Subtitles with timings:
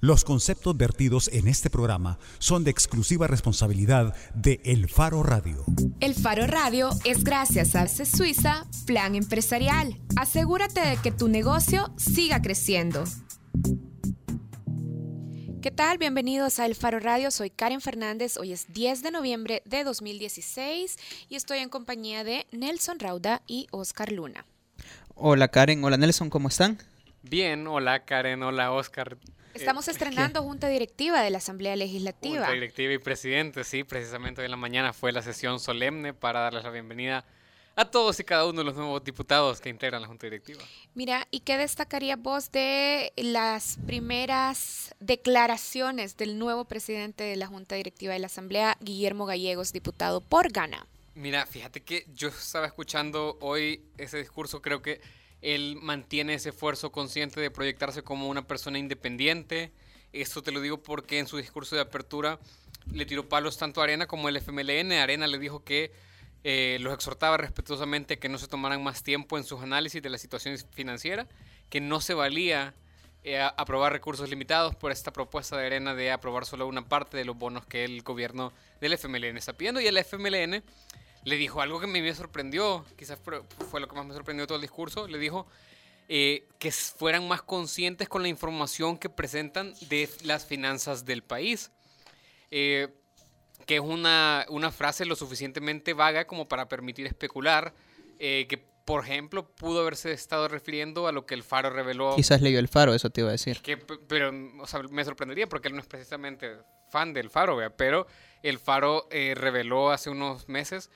[0.00, 5.64] Los conceptos vertidos en este programa son de exclusiva responsabilidad de El Faro Radio.
[5.98, 9.96] El Faro Radio es gracias a CES Suiza Plan Empresarial.
[10.16, 13.02] Asegúrate de que tu negocio siga creciendo.
[15.60, 15.98] ¿Qué tal?
[15.98, 17.32] Bienvenidos a El Faro Radio.
[17.32, 18.36] Soy Karen Fernández.
[18.36, 20.96] Hoy es 10 de noviembre de 2016
[21.28, 24.44] y estoy en compañía de Nelson Rauda y Oscar Luna.
[25.16, 26.78] Hola Karen, hola Nelson, ¿cómo están?
[27.24, 29.18] Bien, hola Karen, hola Oscar.
[29.58, 32.38] Estamos estrenando junta directiva de la Asamblea Legislativa.
[32.38, 36.40] Junta directiva y presidente, sí, precisamente hoy en la mañana fue la sesión solemne para
[36.40, 37.24] darles la bienvenida
[37.74, 40.62] a todos y cada uno de los nuevos diputados que integran la junta directiva.
[40.94, 47.76] Mira, ¿y qué destacarías vos de las primeras declaraciones del nuevo presidente de la junta
[47.76, 50.86] directiva de la Asamblea, Guillermo Gallegos, diputado por Gana?
[51.14, 55.00] Mira, fíjate que yo estaba escuchando hoy ese discurso, creo que
[55.42, 59.72] él mantiene ese esfuerzo consciente de proyectarse como una persona independiente.
[60.12, 62.38] Esto te lo digo porque en su discurso de apertura
[62.92, 64.92] le tiró palos tanto a Arena como el FMLN.
[64.92, 65.92] Arena le dijo que
[66.44, 70.18] eh, los exhortaba respetuosamente que no se tomaran más tiempo en sus análisis de la
[70.18, 71.28] situación financiera,
[71.68, 72.74] que no se valía
[73.24, 77.24] eh, aprobar recursos limitados por esta propuesta de Arena de aprobar solo una parte de
[77.24, 79.80] los bonos que el gobierno del FMLN está pidiendo.
[79.80, 80.62] Y el FMLN
[81.24, 84.62] le dijo algo que me sorprendió, quizás fue lo que más me sorprendió todo el
[84.62, 85.46] discurso, le dijo
[86.10, 91.70] eh, que fueran más conscientes con la información que presentan de las finanzas del país.
[92.50, 92.88] Eh,
[93.66, 97.74] que es una, una, frase lo suficientemente vaga como para permitir especular
[98.18, 102.16] eh, que, por ejemplo, pudo haberse estado refiriendo a lo que el Faro reveló.
[102.16, 103.60] Quizás leyó el Faro, eso te iba a decir.
[103.60, 106.56] Que, pero me sorprendería porque él no es precisamente
[106.88, 108.06] fan del Faro, pero
[108.42, 110.90] el Faro reveló hace unos meses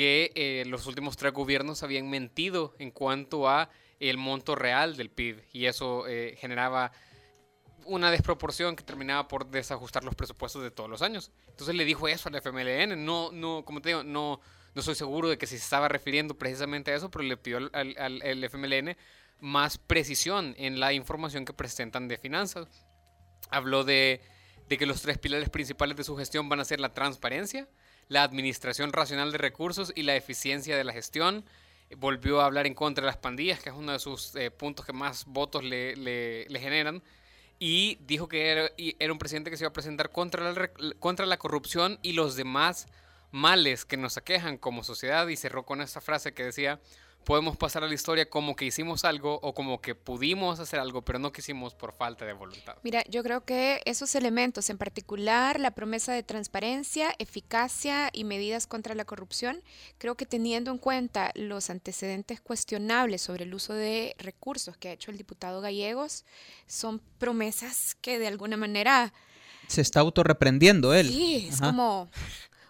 [0.00, 5.10] que eh, los últimos tres gobiernos habían mentido en cuanto a el monto real del
[5.10, 6.90] PIB y eso eh, generaba
[7.84, 11.32] una desproporción que terminaba por desajustar los presupuestos de todos los años.
[11.48, 14.40] Entonces le dijo eso al FMLN, no, no, como te digo, no,
[14.74, 17.94] no soy seguro de que se estaba refiriendo precisamente a eso, pero le pidió al,
[17.98, 18.96] al FMLN
[19.40, 22.86] más precisión en la información que presentan de finanzas.
[23.50, 24.22] Habló de,
[24.66, 27.68] de que los tres pilares principales de su gestión van a ser la transparencia,
[28.10, 31.44] la administración racional de recursos y la eficiencia de la gestión.
[31.96, 34.84] Volvió a hablar en contra de las pandillas, que es uno de sus eh, puntos
[34.84, 37.02] que más votos le, generan.
[37.60, 38.48] Y dijo que
[38.98, 42.34] era, un presidente que se iba a presentar contra la, contra la corrupción y los
[42.34, 42.88] demás
[43.30, 45.28] males que nos aquejan como sociedad.
[45.28, 46.80] Y cerró con esta frase que decía,
[47.24, 51.02] podemos pasar a la historia como que hicimos algo o como que pudimos hacer algo,
[51.02, 52.76] pero no quisimos por falta de voluntad.
[52.82, 58.66] Mira, yo creo que esos elementos, en particular la promesa de transparencia, eficacia y medidas
[58.66, 59.62] contra la corrupción,
[59.98, 64.92] creo que teniendo en cuenta los antecedentes cuestionables sobre el uso de recursos que ha
[64.92, 66.24] hecho el diputado Gallegos,
[66.66, 69.12] son promesas que de alguna manera...
[69.66, 71.08] Se está autorreprendiendo él.
[71.08, 72.10] Sí, es como,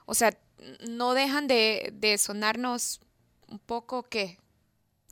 [0.05, 0.37] o sea,
[0.89, 3.01] no dejan de, de sonarnos
[3.51, 4.39] un poco que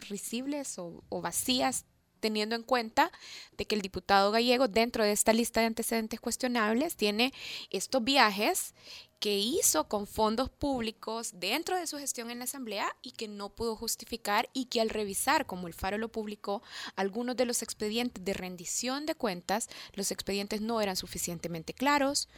[0.08, 1.84] risibles o, o, vacías
[2.20, 3.12] teniendo en cuenta
[3.56, 7.32] de que el diputado gallego dentro de esta lista de antecedentes cuestionables tiene
[7.70, 8.74] estos viajes
[9.20, 13.50] que hizo con fondos públicos dentro de su gestión en la Asamblea y que no
[13.50, 16.62] pudo justificar y que al revisar, como el Faro lo publicó,
[16.94, 22.28] algunos de los expedientes de rendición de cuentas, los expedientes no eran suficientemente claros,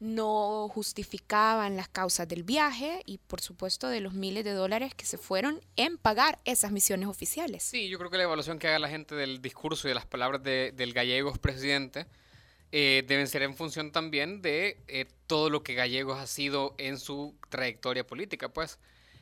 [0.00, 5.06] no justificaban las causas del viaje y por supuesto de los miles de dólares que
[5.06, 7.62] se fueron en pagar esas misiones oficiales.
[7.62, 10.06] Sí, yo creo que la evaluación que haga la gente del discurso y de las
[10.06, 12.06] palabras del gallego presidente
[12.76, 16.98] eh, deben ser en función también de eh, todo lo que Gallegos ha sido en
[16.98, 18.80] su trayectoria política, pues.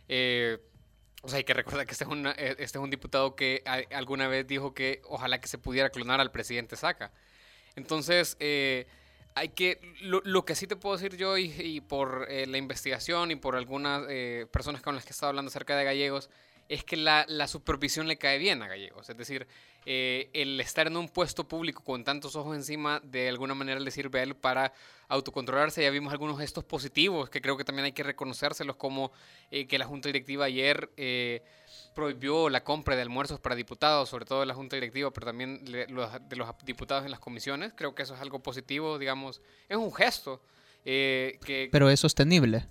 [0.08, 0.56] Eh,
[1.20, 4.46] o sea, hay que recordar que este es, este es un diputado que alguna vez
[4.46, 7.12] dijo que ojalá que se pudiera clonar al presidente Saca.
[7.76, 13.36] Entonces, hay que, lo, que sí te puedo decir yo y, por la investigación y
[13.36, 14.06] por algunas
[14.50, 16.30] personas con las que he estado hablando acerca de Gallegos,
[16.72, 19.10] es que la, la supervisión le cae bien a Gallegos.
[19.10, 19.46] Es decir,
[19.84, 23.90] eh, el estar en un puesto público con tantos ojos encima, de alguna manera le
[23.90, 24.72] sirve a él para
[25.08, 25.82] autocontrolarse.
[25.82, 29.12] Ya vimos algunos gestos positivos que creo que también hay que reconocérselos, como
[29.50, 31.42] eh, que la Junta Directiva ayer eh,
[31.94, 35.62] prohibió la compra de almuerzos para diputados, sobre todo de la Junta Directiva, pero también
[35.66, 36.10] de los,
[36.64, 37.74] diputados en las comisiones.
[37.76, 40.40] Creo que eso es algo positivo, digamos, es un gesto.
[40.84, 42.66] que, pero es sostenible.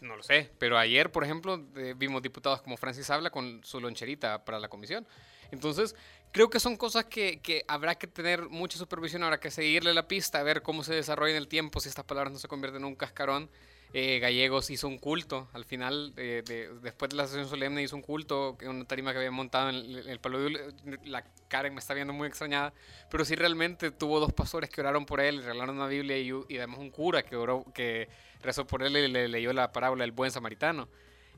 [0.00, 1.62] No lo sé, pero ayer, por ejemplo,
[1.96, 5.06] vimos diputados como Francis Habla con su loncherita para la comisión.
[5.50, 5.94] Entonces,
[6.32, 10.08] creo que son cosas que, que, habrá que tener mucha supervisión, habrá que seguirle la
[10.08, 12.82] pista, a ver cómo se desarrolla en el tiempo, si estas palabras no se convierten
[12.82, 13.50] en un cascarón.
[13.92, 15.48] Eh, Gallegos hizo un culto.
[15.52, 19.18] Al final, eh, de- después de la sesión solemne, hizo un culto, una tarima que
[19.18, 22.72] había montado en el, en el Palo de La Karen me está viendo muy extrañada,
[23.10, 26.58] pero sí realmente tuvo dos pastores que oraron por él, regalaron una Biblia y, y
[26.58, 28.08] además un cura que, oró, que
[28.42, 30.88] rezó por él y le leyó la parábola del buen samaritano.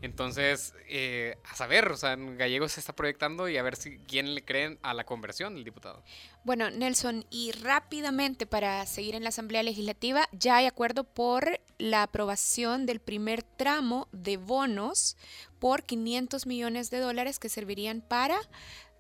[0.03, 3.99] Entonces, eh, a saber, o sea, en Gallegos se está proyectando y a ver si
[3.99, 6.03] quién le creen a la conversión del diputado.
[6.43, 12.03] Bueno, Nelson, y rápidamente para seguir en la Asamblea Legislativa, ya hay acuerdo por la
[12.03, 15.17] aprobación del primer tramo de bonos
[15.61, 18.41] por 500 millones de dólares que servirían para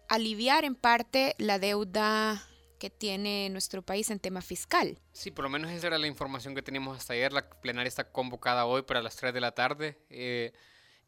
[0.08, 2.46] aliviar en parte la deuda
[2.78, 5.00] que tiene nuestro país en tema fiscal.
[5.12, 7.32] Sí, por lo menos esa era la información que teníamos hasta ayer.
[7.32, 9.98] La plenaria está convocada hoy para las 3 de la tarde.
[10.08, 10.52] eh,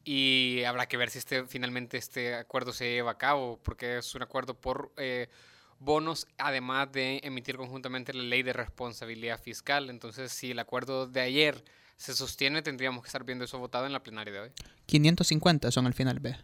[0.04, 4.14] y habrá que ver si este, finalmente este acuerdo se lleva a cabo, porque es
[4.14, 5.28] un acuerdo por eh,
[5.78, 9.90] bonos, además de emitir conjuntamente la ley de responsabilidad fiscal.
[9.90, 11.64] Entonces, si el acuerdo de ayer
[11.96, 14.50] se sostiene, tendríamos que estar viendo eso votado en la plenaria de hoy.
[14.86, 16.36] 550 son al final, ve.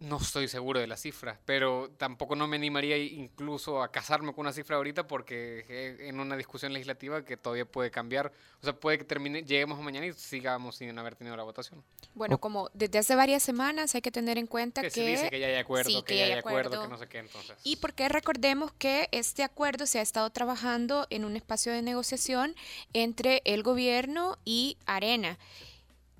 [0.00, 4.42] No estoy seguro de la cifra, pero tampoco no me animaría incluso a casarme con
[4.42, 8.74] una cifra ahorita porque eh, en una discusión legislativa que todavía puede cambiar, o sea,
[8.74, 11.82] puede que termine, lleguemos mañana y sigamos sin haber tenido la votación.
[12.14, 14.94] Bueno, como desde hace varias semanas hay que tener en cuenta Que que...
[14.94, 16.82] se dice que ya hay acuerdo, sí, que, que ya hay acuerdo.
[16.82, 17.56] que no sé qué, entonces.
[17.64, 22.54] Y porque recordemos que este acuerdo se ha estado trabajando en un espacio de negociación
[22.92, 25.38] entre el gobierno y Arena,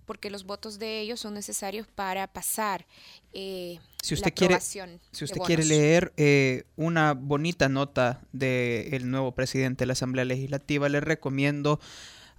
[0.07, 2.87] porque los votos de ellos son necesarios para pasar
[3.33, 9.11] eh, Si la usted quiere- aprobación Si usted quiere leer eh, una bonita nota del
[9.11, 11.81] nuevo presidente de la Asamblea Legislativa, le recomiendo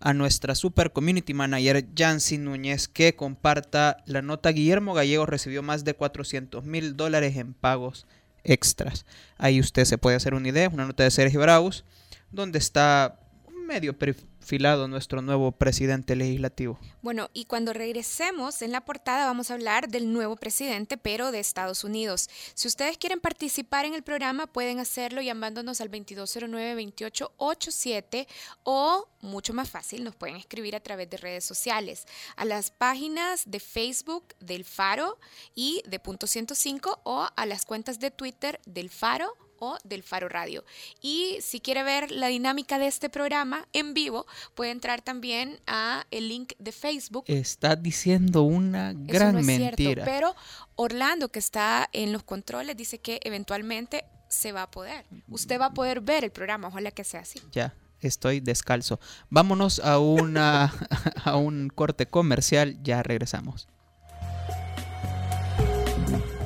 [0.02, 4.50] a nuestra super community manager Yancy Núñez que comparta la nota.
[4.52, 8.06] Guillermo Gallego recibió más de 400 mil dólares en pagos
[8.44, 9.06] extras.
[9.38, 11.86] Ahí usted se puede hacer una idea, una nota de Sergio Braus,
[12.32, 13.20] donde está
[13.66, 16.80] medio perfilado nuestro nuevo presidente legislativo.
[17.02, 21.40] Bueno, y cuando regresemos en la portada vamos a hablar del nuevo presidente, pero de
[21.40, 22.30] Estados Unidos.
[22.54, 28.28] Si ustedes quieren participar en el programa, pueden hacerlo llamándonos al 2209-2887
[28.64, 33.50] o, mucho más fácil, nos pueden escribir a través de redes sociales, a las páginas
[33.50, 35.20] de Facebook del Faro
[35.56, 40.30] y de Punto 105 o a las cuentas de Twitter del Faro o del Faro
[40.30, 40.64] Radio.
[41.02, 46.06] Y si quiere ver la dinámica de este programa en vivo, puede entrar también a
[46.12, 47.26] el link de Facebook.
[47.28, 49.76] Está diciendo una Eso gran no es mentira.
[49.76, 50.36] cierto, pero
[50.76, 55.06] Orlando, que está en los controles, dice que eventualmente se va a poder.
[55.30, 57.40] Usted va a poder ver el programa, ojalá que sea así.
[57.52, 59.00] Ya, estoy descalzo.
[59.30, 60.74] Vámonos a una
[61.24, 63.68] a un corte comercial, ya regresamos.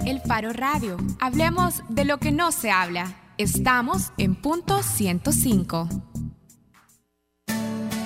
[0.10, 0.98] El Faro Radio.
[1.20, 3.14] Hablemos de lo que no se habla.
[3.38, 5.88] Estamos en punto 105.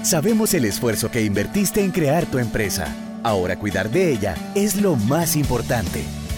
[0.01, 2.93] Sabemos el esfuerzo que invertiste en crear tu empresa.
[3.23, 6.03] Ahora cuidar de ella es lo más importante.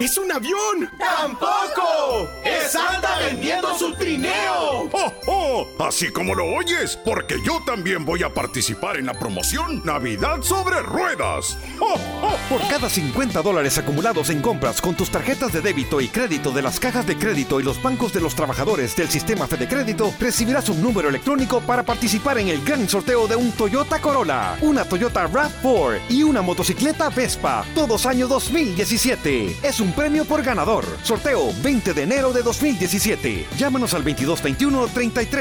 [0.00, 0.90] ¡Es un avión!
[0.98, 2.28] ¡Tampoco!
[2.44, 4.88] ¡Es Santa vendiendo su trineo!
[4.92, 5.41] ¡Oh, oh!
[5.78, 10.80] Así como lo oyes, porque yo también voy a participar en la promoción Navidad sobre
[10.80, 11.58] Ruedas.
[11.78, 12.36] ¡Oh, oh!
[12.48, 16.62] Por cada 50 dólares acumulados en compras con tus tarjetas de débito y crédito de
[16.62, 20.68] las cajas de crédito y los bancos de los trabajadores del sistema Fede Crédito, recibirás
[20.70, 25.28] un número electrónico para participar en el gran sorteo de un Toyota Corolla, una Toyota
[25.28, 29.56] RAV4 y una motocicleta Vespa, todos año 2017.
[29.62, 30.84] Es un premio por ganador.
[31.02, 33.46] Sorteo 20 de enero de 2017.
[33.58, 34.02] Llámanos al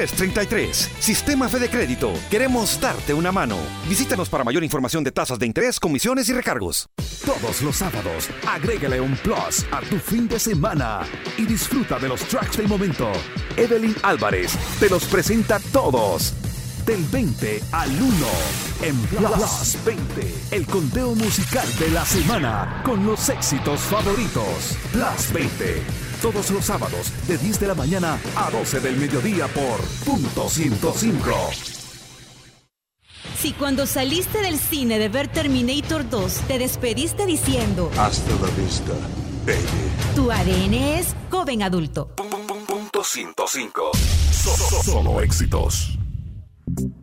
[0.02, 0.90] 2221-3333.
[1.00, 2.14] Sistema Fede Crédito.
[2.30, 3.58] Queremos darte una mano.
[3.88, 6.90] Visítanos para mayor información de tasas de interés, comisiones y recargos.
[7.26, 11.02] Todos los sábados, agrégale un plus a tu fin de semana
[11.38, 13.12] y disfruta de los tracks del momento.
[13.58, 16.34] Evelyn Álvarez te los presenta todos.
[16.86, 18.28] Del 20 al 1
[18.82, 24.78] en Plus 20, el conteo musical de la semana con los éxitos favoritos.
[24.92, 25.84] Plus 20,
[26.22, 31.32] todos los sábados de 10 de la mañana a 12 del mediodía por punto 105.
[33.38, 38.94] Si cuando saliste del cine de ver Terminator 2 te despediste diciendo Hasta la vista,
[39.46, 40.16] baby.
[40.16, 42.10] tu ADN es joven adulto.
[42.68, 43.92] Punto 105.
[44.84, 45.98] Solo éxitos.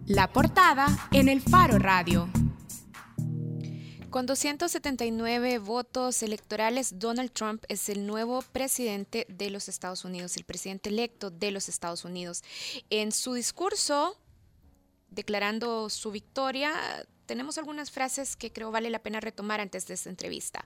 [0.07, 2.29] La portada en el Faro Radio.
[4.19, 10.43] Con 279 votos electorales, Donald Trump es el nuevo presidente de los Estados Unidos, el
[10.43, 12.43] presidente electo de los Estados Unidos.
[12.91, 14.19] En su discurso,
[15.09, 16.73] declarando su victoria,
[17.29, 20.65] tenemos algunas frases que creo vale la pena retomar antes de esta entrevista.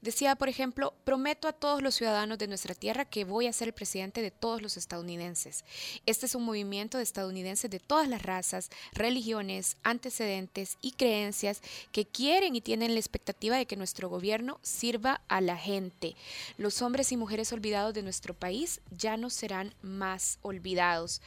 [0.00, 3.66] Decía, por ejemplo, prometo a todos los ciudadanos de nuestra tierra que voy a ser
[3.68, 5.64] el presidente de todos los estadounidenses.
[6.06, 12.06] Este es un movimiento de estadounidenses de todas las razas, religiones, antecedentes y creencias que
[12.06, 16.14] quieren y tienen la expectativa de que nuestro gobierno sirva a la gente.
[16.58, 21.20] Los hombres y mujeres olvidados de nuestro país ya no serán más olvidados.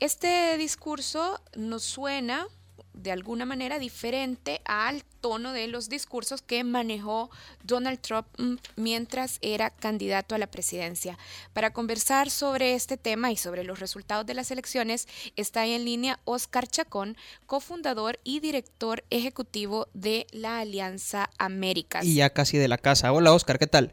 [0.00, 2.48] Este discurso nos suena
[2.94, 7.30] de alguna manera diferente al tono de los discursos que manejó
[7.62, 11.18] Donald Trump mm, mientras era candidato a la presidencia.
[11.52, 16.18] Para conversar sobre este tema y sobre los resultados de las elecciones, está en línea
[16.24, 22.04] Oscar Chacón, cofundador y director ejecutivo de la Alianza Américas.
[22.04, 23.12] Y ya casi de la casa.
[23.12, 23.92] Hola Oscar, ¿qué tal?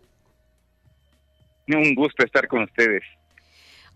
[1.68, 3.04] Un gusto estar con ustedes.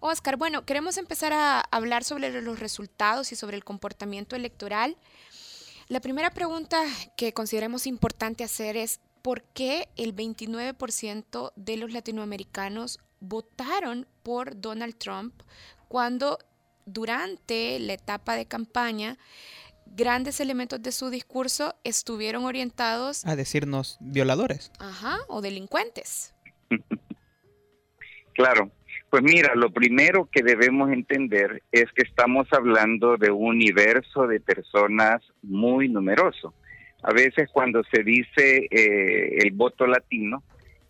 [0.05, 4.97] Oscar, bueno, queremos empezar a hablar sobre los resultados y sobre el comportamiento electoral.
[5.87, 6.83] La primera pregunta
[7.17, 14.95] que consideramos importante hacer es, ¿por qué el 29% de los latinoamericanos votaron por Donald
[14.97, 15.33] Trump
[15.87, 16.37] cuando
[16.85, 19.17] durante la etapa de campaña
[19.87, 24.71] grandes elementos de su discurso estuvieron orientados a decirnos violadores.
[24.79, 26.33] Ajá, o delincuentes.
[28.35, 28.69] Claro,
[29.15, 34.41] pues mira, lo primero que debemos entender es que estamos hablando de un universo de
[34.41, 36.53] personas muy numeroso.
[37.01, 40.43] A veces cuando se dice eh, el voto latino,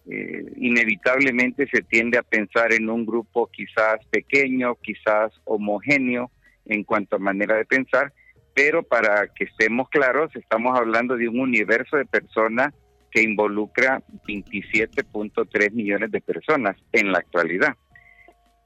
[0.09, 6.31] eh, inevitablemente se tiende a pensar en un grupo quizás pequeño, quizás homogéneo
[6.65, 8.11] en cuanto a manera de pensar,
[8.55, 12.73] pero para que estemos claros, estamos hablando de un universo de personas
[13.11, 17.75] que involucra 27.3 millones de personas en la actualidad.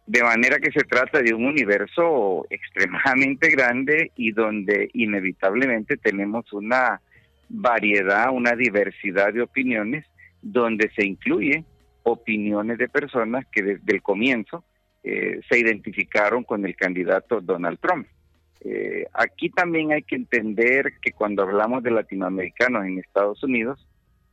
[0.10, 7.00] De manera que se trata de un universo extremadamente grande y donde inevitablemente tenemos una
[7.48, 10.08] variedad, una diversidad de opiniones,
[10.42, 11.64] donde se incluye
[12.02, 14.64] opiniones de personas que desde el comienzo
[15.04, 18.08] eh, se identificaron con el candidato Donald Trump.
[18.62, 23.88] Eh, aquí también hay que entender que cuando hablamos de latinoamericanos en Estados Unidos,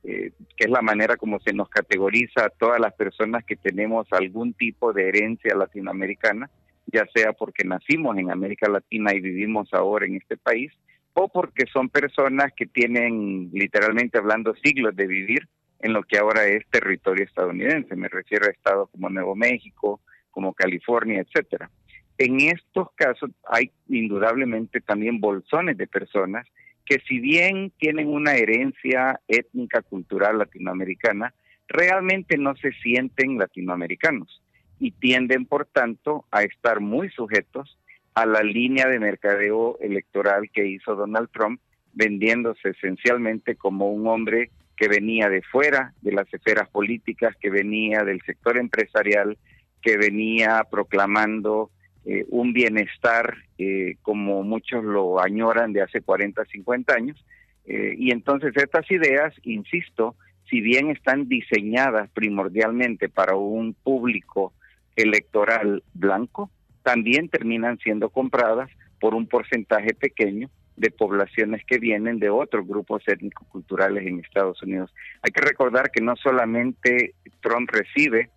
[0.09, 4.07] eh, que es la manera como se nos categoriza a todas las personas que tenemos
[4.11, 6.49] algún tipo de herencia latinoamericana,
[6.85, 10.71] ya sea porque nacimos en América Latina y vivimos ahora en este país,
[11.11, 15.45] o porque son personas que tienen, literalmente hablando, siglos de vivir
[15.81, 17.93] en lo que ahora es territorio estadounidense.
[17.97, 19.99] Me refiero a estados como Nuevo México,
[20.31, 21.69] como California, etcétera.
[22.17, 26.47] En estos casos hay indudablemente también bolsones de personas
[26.87, 31.33] que si bien tienen una herencia étnica, cultural latinoamericana,
[31.67, 34.41] realmente no se sienten latinoamericanos
[34.79, 37.77] y tienden, por tanto, a estar muy sujetos
[38.13, 41.59] a la línea de mercadeo electoral que hizo Donald Trump,
[41.93, 48.03] vendiéndose esencialmente como un hombre que venía de fuera de las esferas políticas, que venía
[48.03, 49.37] del sector empresarial,
[49.81, 51.71] que venía proclamando
[52.09, 57.25] eh, un bienestar eh, como muchos lo añoran de hace 40, 50 años.
[57.65, 60.15] Eh, y entonces estas ideas, insisto,
[60.49, 64.53] si bien están diseñadas primordialmente para un público
[64.95, 66.49] electoral blanco,
[66.81, 68.69] también terminan siendo compradas
[69.01, 74.95] por un porcentaje pequeño de poblaciones que vienen de otros grupos étnico-culturales en Estados Unidos.
[75.23, 78.29] Hay que recordar que no solamente Trump recibe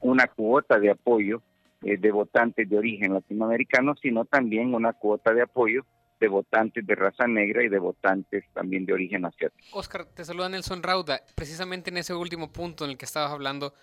[0.00, 1.42] una cuota de apoyo
[1.84, 5.84] eh, de votantes de origen latinoamericano, sino también una cuota de apoyo
[6.22, 9.76] de votantes de raza negra y de votantes también de origen asiático.
[9.76, 11.20] Oscar, te saluda Nelson Rauda.
[11.34, 13.74] Precisamente en ese último punto en el que estabas hablando,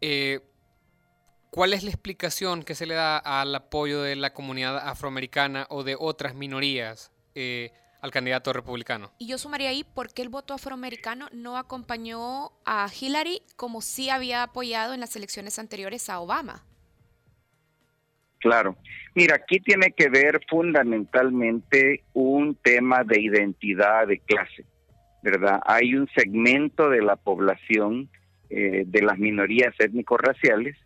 [0.00, 0.40] eh,
[1.50, 5.82] ¿cuál es la explicación que se le da al apoyo de la comunidad afroamericana o
[5.82, 9.10] de otras minorías eh, al candidato republicano?
[9.18, 14.08] Y yo sumaría ahí por qué el voto afroamericano no acompañó a Hillary como sí
[14.08, 16.64] había apoyado en las elecciones anteriores a Obama.
[18.42, 18.76] Claro.
[19.14, 24.64] Mira, aquí tiene que ver fundamentalmente un tema de identidad de clase,
[25.22, 25.60] ¿verdad?
[25.64, 28.08] Hay un segmento de la población
[28.50, 30.76] eh, de las minorías étnico-raciales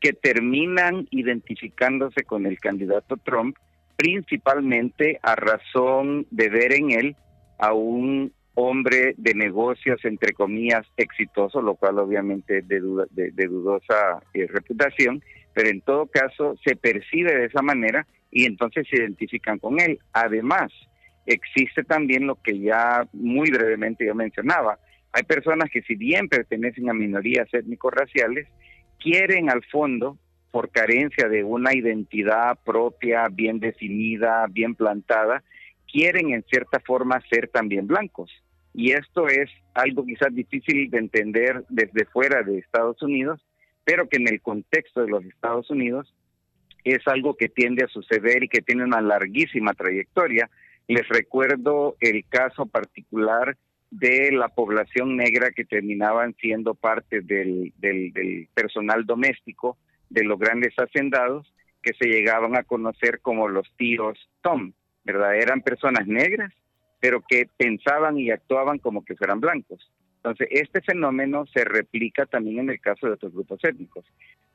[0.00, 3.56] que terminan identificándose con el candidato Trump
[3.96, 7.16] principalmente a razón de ver en él
[7.58, 14.22] a un hombre de negocios, entre comillas, exitoso, lo cual obviamente es de, de, dudosa
[14.32, 15.22] eh, reputación,
[15.52, 19.98] pero en todo caso se percibe de esa manera y entonces se identifican con él.
[20.14, 20.72] Además,
[21.26, 24.78] existe también lo que ya muy brevemente yo mencionaba.
[25.12, 28.48] Hay personas que si bien pertenecen a minorías étnico-raciales,
[28.98, 30.18] quieren al fondo,
[30.50, 35.42] por carencia de una identidad propia, bien definida, bien plantada,
[35.92, 38.30] quieren en cierta forma ser también blancos.
[38.76, 43.40] Y esto es algo quizás difícil de entender desde fuera de Estados Unidos,
[43.84, 46.14] pero que en el contexto de los Estados Unidos
[46.84, 50.50] es algo que tiende a suceder y que tiene una larguísima trayectoria.
[50.88, 53.56] Les recuerdo el caso particular
[53.90, 57.72] de la población negra que terminaban siendo parte del,
[58.52, 59.78] personal doméstico
[60.10, 61.50] de los grandes hacendados
[61.82, 65.34] que se llegaban a conocer como los tíos Tom, ¿verdad?
[65.34, 66.52] Eran personas negras,
[67.06, 69.92] pero que pensaban y actuaban como que fueran blancos.
[70.16, 74.04] Entonces, este fenómeno se replica también en el caso de otros grupos étnicos.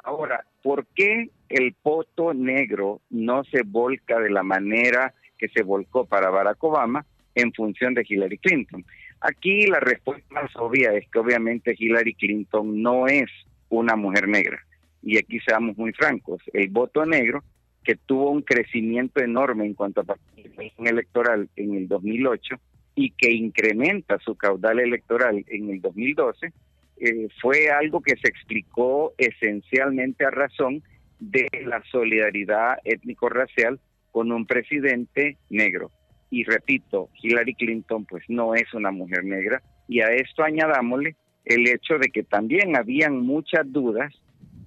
[0.03, 6.05] Ahora, ¿por qué el voto negro no se volca de la manera que se volcó
[6.05, 7.05] para Barack Obama
[7.36, 8.84] en función de Hillary Clinton?
[9.22, 13.31] Aquí la respuesta más obvia es que obviamente Hillary Clinton no es
[13.70, 14.60] una mujer negra.
[15.01, 17.46] Y aquí seamos muy francos, el voto negro,
[17.84, 22.56] que tuvo un crecimiento enorme en cuanto a participación electoral en el 2008
[22.96, 26.54] y que incrementa su caudal electoral en el 2012,
[26.98, 30.84] eh, fue algo que se explicó esencialmente a razón
[31.20, 33.80] de la solidaridad étnico-racial
[34.12, 35.92] con un presidente negro.
[36.30, 41.68] Y repito, Hillary Clinton pues no es una mujer negra y a esto añadámosle el
[41.68, 44.14] hecho de que también habían muchas dudas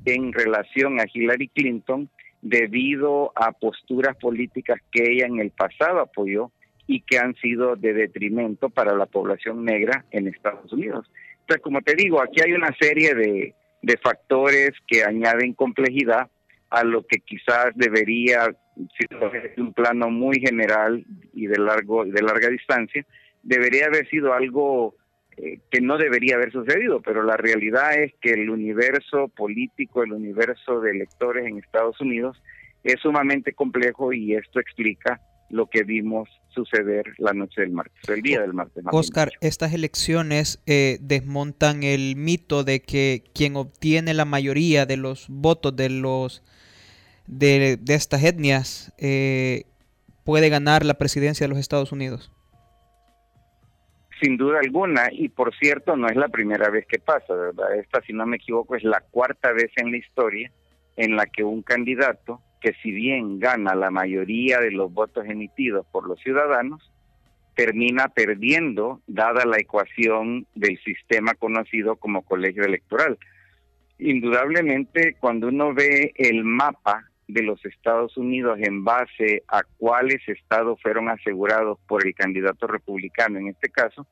[0.04, 2.10] en relación a Hillary Clinton
[2.44, 6.52] debido a posturas políticas que ella en el pasado apoyó
[6.86, 11.10] y que han sido de detrimento para la población negra en Estados Unidos.
[11.40, 16.28] Entonces, como te digo, aquí hay una serie de, de factores que añaden complejidad
[16.68, 18.54] a lo que quizás debería
[18.98, 23.06] si un plano muy general y de largo de larga distancia,
[23.42, 24.96] debería haber sido algo
[25.36, 30.12] eh, que no debería haber sucedido, pero la realidad es que el universo político, el
[30.12, 32.40] universo de electores en Estados Unidos
[32.84, 38.22] es sumamente complejo y esto explica lo que vimos suceder la noche del martes, el
[38.22, 38.84] día del martes.
[38.92, 45.26] Oscar, estas elecciones eh, desmontan el mito de que quien obtiene la mayoría de los
[45.28, 46.42] votos de los
[47.26, 49.64] de, estas etnias eh,
[50.24, 52.30] puede ganar la presidencia de los Estados Unidos?
[54.20, 57.74] Sin duda alguna, y por cierto, no es la primera vez que pasa, ¿verdad?
[57.76, 60.52] Esta, si no me equivoco, es la cuarta vez en la historia
[60.96, 65.84] en la que un candidato, que si bien gana la mayoría de los votos emitidos
[65.90, 66.92] por los ciudadanos,
[67.54, 73.18] termina perdiendo, dada la ecuación del sistema conocido como colegio electoral.
[73.98, 80.80] Indudablemente, cuando uno ve el mapa de los Estados Unidos en base a cuáles estados
[80.82, 84.06] fueron asegurados por el candidato republicano en este caso,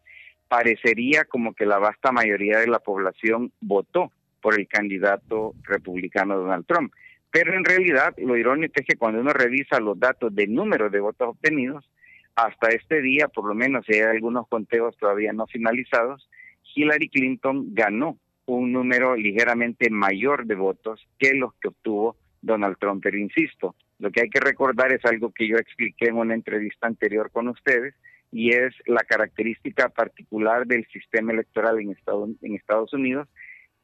[0.49, 6.67] parecería como que la vasta mayoría de la población votó por el candidato republicano Donald
[6.67, 6.93] Trump.
[7.31, 11.01] Pero en realidad lo irónico es que cuando uno revisa los datos del número de
[11.01, 11.89] votos obtenidos,
[12.35, 16.29] hasta este día, por lo menos si hay algunos conteos todavía no finalizados,
[16.75, 23.03] Hillary Clinton ganó un número ligeramente mayor de votos que los que obtuvo Donald Trump.
[23.03, 26.87] Pero insisto, lo que hay que recordar es algo que yo expliqué en una entrevista
[26.87, 27.95] anterior con ustedes
[28.31, 33.29] y es la característica particular del sistema electoral en Estados, en Estados Unidos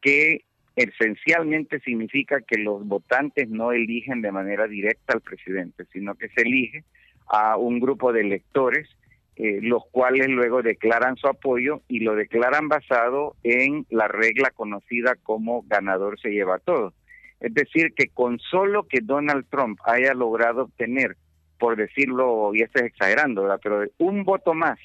[0.01, 0.45] que
[0.77, 6.43] esencialmente significa que los votantes no eligen de manera directa al presidente, sino que se
[6.43, 6.85] elige
[7.27, 8.89] a un grupo de electores,
[9.37, 15.17] eh, los cuales luego declaran su apoyo y lo declaran basado en la regla conocida
[15.17, 16.95] como ganador se lleva todo.
[17.41, 21.17] Es decir, que con solo que Donald Trump haya logrado obtener,
[21.59, 23.61] por decirlo, y esto es exagerando, ¿verdad?
[23.63, 24.79] pero un voto más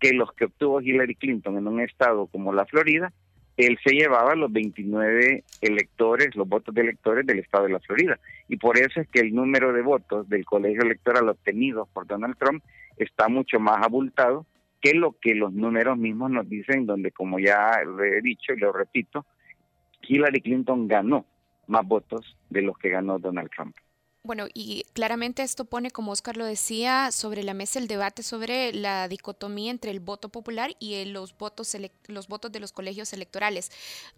[0.00, 3.12] que los que obtuvo Hillary Clinton en un estado como la Florida,
[3.56, 8.18] él se llevaba los 29 electores, los votos de electores del estado de la Florida.
[8.48, 12.36] Y por eso es que el número de votos del colegio electoral obtenidos por Donald
[12.38, 12.62] Trump
[12.96, 14.46] está mucho más abultado
[14.80, 18.72] que lo que los números mismos nos dicen, donde como ya he dicho y lo
[18.72, 19.26] repito,
[20.02, 21.24] Hillary Clinton ganó
[21.68, 23.76] más votos de los que ganó Donald Trump.
[24.24, 28.74] Bueno, y claramente esto pone, como Oscar lo decía, sobre la mesa el debate sobre
[28.74, 31.74] la dicotomía entre el voto popular y los votos,
[32.08, 33.70] los votos de los colegios electorales.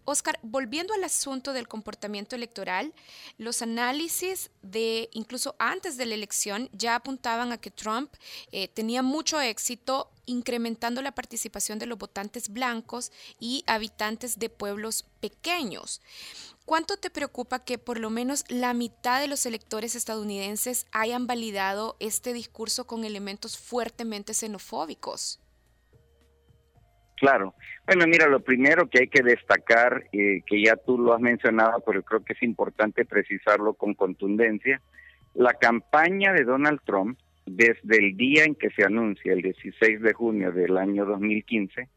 [0.03, 2.93] Oscar, volviendo al asunto del comportamiento electoral,
[3.37, 8.11] los análisis de incluso antes de la elección ya apuntaban a que Trump
[8.51, 15.05] eh, tenía mucho éxito incrementando la participación de los votantes blancos y habitantes de pueblos
[15.19, 16.01] pequeños.
[16.65, 21.97] ¿Cuánto te preocupa que por lo menos la mitad de los electores estadounidenses hayan validado
[21.99, 25.41] este discurso con elementos fuertemente xenofóbicos?
[27.17, 27.53] Claro.
[27.85, 31.83] Bueno, mira, lo primero que hay que destacar, eh, que ya tú lo has mencionado,
[31.85, 34.81] pero creo que es importante precisarlo con contundencia,
[35.33, 40.13] la campaña de Donald Trump, desde el día en que se anuncia, el 16 de
[40.13, 41.87] junio del año 2015,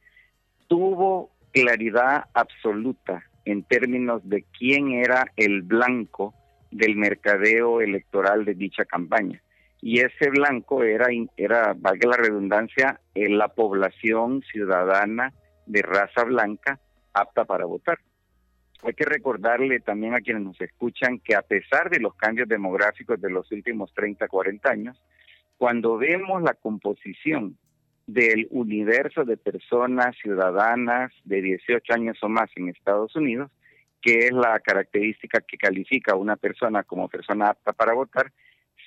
[0.68, 6.34] tuvo claridad absoluta en términos de quién era el blanco
[6.70, 9.40] del mercadeo electoral de dicha campaña
[9.86, 15.34] y ese blanco era, era valga la redundancia, la población ciudadana
[15.66, 16.80] de raza blanca
[17.12, 17.98] apta para votar.
[18.82, 23.20] Hay que recordarle también a quienes nos escuchan que a pesar de los cambios demográficos
[23.20, 25.02] de los últimos 30, 40 años,
[25.64, 27.56] cuando vemos la composición
[28.06, 33.50] del universo de personas ciudadanas de 18 años o más en Estados Unidos,
[34.02, 38.30] que es la característica que califica a una persona como persona apta para votar,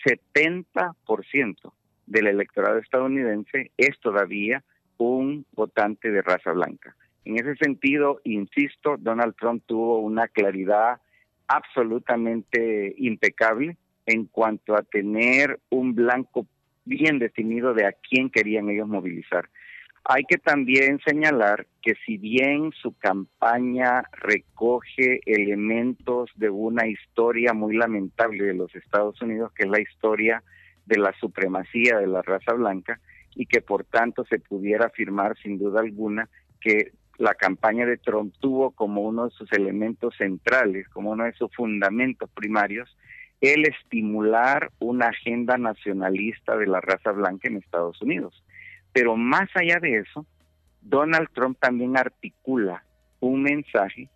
[0.06, 1.74] 70%
[2.06, 4.64] del electorado estadounidense es todavía
[5.00, 6.96] un votante de raza blanca.
[7.26, 11.02] En ese sentido, insisto, Donald Trump tuvo una claridad
[11.48, 16.46] absolutamente impecable en cuanto a tener un blanco
[16.88, 19.50] bien definido de a quién querían ellos movilizar.
[20.10, 27.76] Hay que también señalar que si bien su campaña recoge elementos de una historia muy
[27.76, 30.44] lamentable de los Estados Unidos, que es la historia
[30.86, 33.02] de la supremacía de la raza blanca,
[33.36, 36.30] y que por tanto se pudiera afirmar sin duda alguna
[36.62, 41.34] que la campaña de Trump tuvo como uno de sus elementos centrales, como uno de
[41.34, 42.96] sus fundamentos primarios,
[43.42, 48.44] el estimular una agenda nacionalista de la raza blanca en Estados Unidos.
[48.94, 50.26] Pero más allá de eso,
[50.82, 52.84] Donald Trump también articula
[53.20, 54.10] un mensaje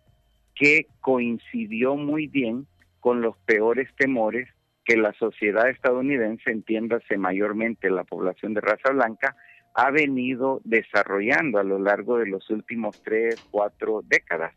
[0.54, 2.66] que coincidió muy bien
[3.00, 4.48] con los peores temores
[4.84, 9.36] que la sociedad estadounidense, entiéndase mayormente la población de raza blanca,
[9.74, 14.52] ha venido desarrollando a lo largo de los últimos tres, cuatro décadas.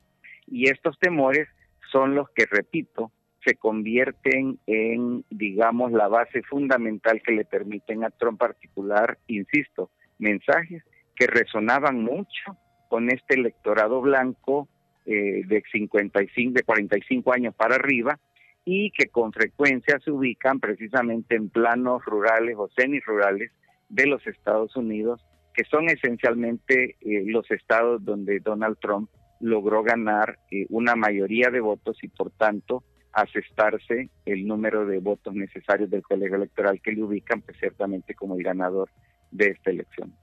[0.48, 1.48] Y estos temores
[1.92, 3.12] son los que, repito,
[3.46, 10.84] se convierten en, digamos, la base fundamental que le permiten a Trump particular, insisto, mensajes
[11.16, 12.58] que resonaban mucho
[12.90, 14.68] con este electorado blanco
[15.06, 18.20] eh, de 55, de 45 años para arriba
[18.66, 23.52] y que con frecuencia se ubican precisamente en planos rurales o semi-rurales
[23.90, 30.40] de los Estados Unidos, que son esencialmente eh, los estados donde Donald Trump logró ganar
[30.50, 32.84] eh, una mayoría de votos y por tanto
[33.16, 38.36] asestarse el número de votos necesarios del colegio electoral que le ubican pues, ciertamente como
[38.36, 38.90] el ganador
[39.32, 40.14] de esta elección.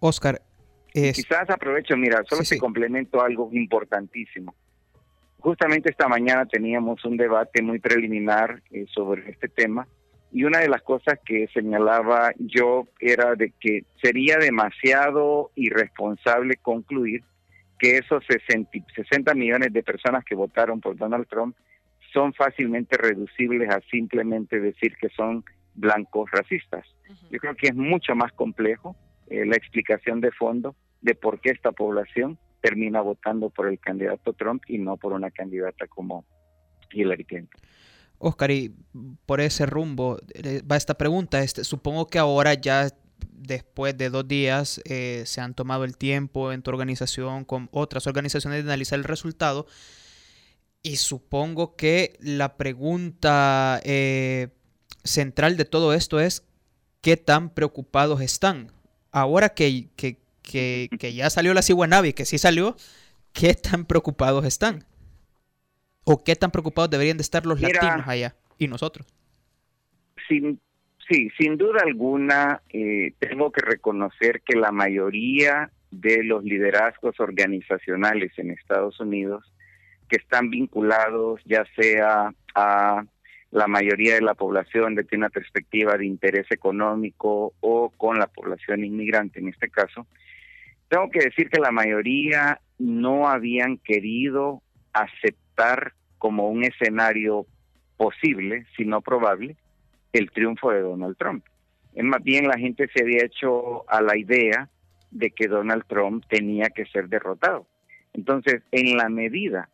[0.00, 0.40] Oscar,
[0.92, 4.54] quizás aprovecho, mira, solo se complemento algo importantísimo.
[5.38, 9.86] Justamente esta mañana teníamos un debate muy preliminar eh, sobre este tema
[10.32, 17.22] y una de las cosas que señalaba yo era de que sería demasiado irresponsable concluir
[17.78, 21.56] que esos 60 millones de personas que votaron por Donald Trump
[22.12, 25.44] son fácilmente reducibles a simplemente decir que son
[25.74, 26.86] blancos racistas.
[27.30, 28.96] Yo creo que es mucho más complejo
[29.28, 34.32] eh, la explicación de fondo de por qué esta población termina votando por el candidato
[34.34, 36.24] Trump y no por una candidata como
[36.92, 37.60] Hillary Clinton.
[38.18, 38.72] Oscar, y
[39.26, 41.42] por ese rumbo eh, va esta pregunta.
[41.42, 42.88] Este, supongo que ahora ya
[43.32, 48.06] después de dos días eh, se han tomado el tiempo en tu organización con otras
[48.06, 49.66] organizaciones de analizar el resultado.
[50.82, 53.80] Y supongo que la pregunta
[55.04, 56.46] central de todo esto es
[57.00, 58.68] qué tan preocupados están.
[59.10, 62.76] Ahora que, que, que, ya salió la Ciguanavi, que sí salió,
[63.32, 64.84] ¿qué tan preocupados están?
[66.04, 69.06] ¿O qué tan preocupados deberían de estar los latinos allá y nosotros?
[70.28, 70.58] Sin,
[71.08, 78.32] sí, sin duda alguna, eh, tengo que reconocer que la mayoría de los liderazgos organizacionales
[78.38, 79.44] en Estados Unidos
[80.12, 83.02] que están vinculados ya sea a
[83.50, 88.26] la mayoría de la población de tiene una perspectiva de interés económico o con la
[88.26, 90.06] población inmigrante en este caso,
[90.90, 94.60] tengo que decir que la mayoría no habían querido
[94.92, 97.46] aceptar como un escenario
[97.96, 99.56] posible, si no probable,
[100.12, 101.42] el triunfo de Donald Trump.
[101.94, 104.68] Es más bien la gente se había hecho a la idea
[105.10, 107.66] de que Donald Trump tenía que ser derrotado.
[108.12, 109.70] Entonces, en la medida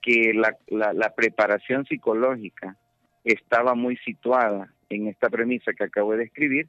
[0.00, 0.56] que la,
[0.92, 2.76] la preparación psicológica
[3.24, 6.68] estaba muy situada en esta premisa que acabo de escribir,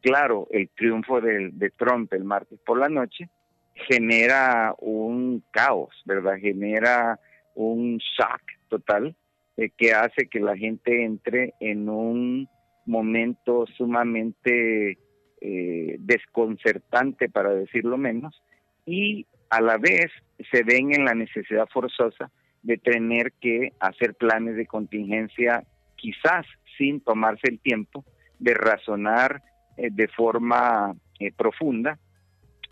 [0.00, 3.28] claro, el triunfo de, de Trump el martes por la noche
[3.74, 6.36] genera un caos, ¿verdad?
[6.38, 7.18] Genera
[7.54, 9.14] un shock total
[9.56, 12.48] eh, que hace que la gente entre en un
[12.86, 14.98] momento sumamente
[15.40, 18.42] eh, desconcertante, para decirlo menos,
[18.84, 20.10] y a la vez
[20.50, 22.30] se ven en la necesidad forzosa
[22.62, 25.64] de tener que hacer planes de contingencia,
[25.96, 26.46] quizás
[26.76, 28.04] sin tomarse el tiempo
[28.38, 29.42] de razonar
[29.76, 30.94] eh, de forma
[31.36, 31.98] profunda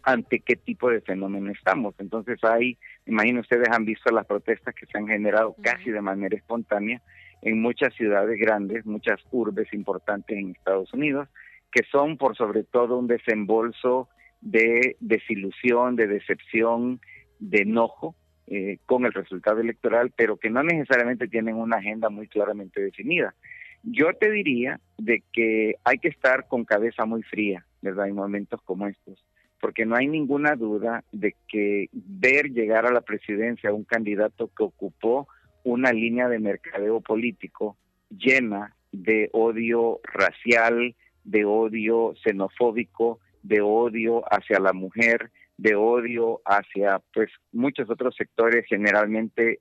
[0.03, 1.94] ante qué tipo de fenómeno estamos.
[1.98, 6.37] Entonces hay, imagino ustedes han visto las protestas que se han generado casi de manera
[6.37, 7.03] espontánea
[7.42, 11.29] en muchas ciudades grandes, muchas urbes importantes en Estados Unidos,
[11.70, 14.09] que son por sobre todo un desembolso
[14.40, 17.01] de desilusión, de decepción,
[17.38, 18.14] de enojo
[18.50, 23.34] eh, con el resultado electoral, pero que no necesariamente tienen una agenda muy claramente definida.
[23.82, 28.08] Yo te diría de que hay que estar con cabeza muy fría, ¿verdad?
[28.08, 29.24] En momentos como estos
[29.61, 34.62] porque no hay ninguna duda de que ver llegar a la presidencia un candidato que
[34.62, 35.28] ocupó
[35.64, 37.76] una línea de mercadeo político
[38.11, 47.01] llena de odio racial, de odio xenofóbico, de odio hacia la mujer, de odio hacia
[47.12, 49.61] pues muchos otros sectores generalmente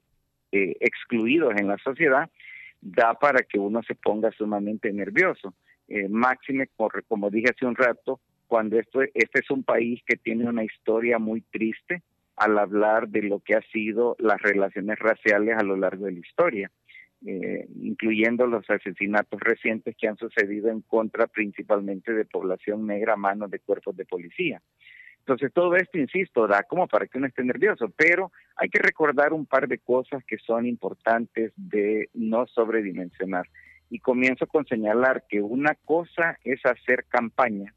[0.51, 2.29] eh, excluidos en la sociedad,
[2.79, 5.53] da para que uno se ponga sumamente nervioso.
[5.87, 6.69] Eh, máxime,
[7.07, 11.17] como dije hace un rato, cuando esto, este es un país que tiene una historia
[11.19, 12.03] muy triste
[12.35, 16.19] al hablar de lo que ha sido las relaciones raciales a lo largo de la
[16.19, 16.71] historia,
[17.25, 23.17] eh, incluyendo los asesinatos recientes que han sucedido en contra principalmente de población negra a
[23.17, 24.61] manos de cuerpos de policía.
[25.27, 29.33] Entonces todo esto, insisto, da como para que uno esté nervioso, pero hay que recordar
[29.33, 33.45] un par de cosas que son importantes de no sobredimensionar.
[33.89, 37.73] Y comienzo con señalar que una cosa es hacer campaña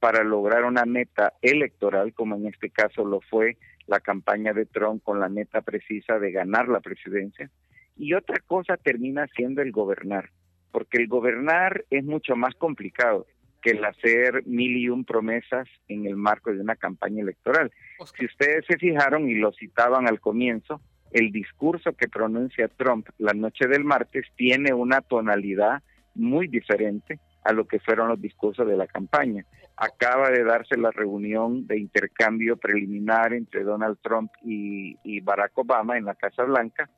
[0.00, 5.02] para lograr una meta electoral, como en este caso lo fue la campaña de Trump
[5.02, 7.50] con la meta precisa de ganar la presidencia.
[7.98, 10.30] Y otra cosa termina siendo el gobernar,
[10.72, 13.26] porque el gobernar es mucho más complicado
[13.64, 17.72] que el hacer mil y un promesas en el marco de una campaña electoral.
[18.18, 23.32] Si ustedes se fijaron y lo citaban al comienzo, el discurso que pronuncia Trump la
[23.32, 25.82] noche del martes tiene una tonalidad
[26.14, 29.46] muy diferente a lo que fueron los discursos de la campaña.
[29.78, 36.04] Acaba de darse la reunión de intercambio preliminar entre Donald Trump y, Barack Obama en
[36.04, 36.90] la Casa Blanca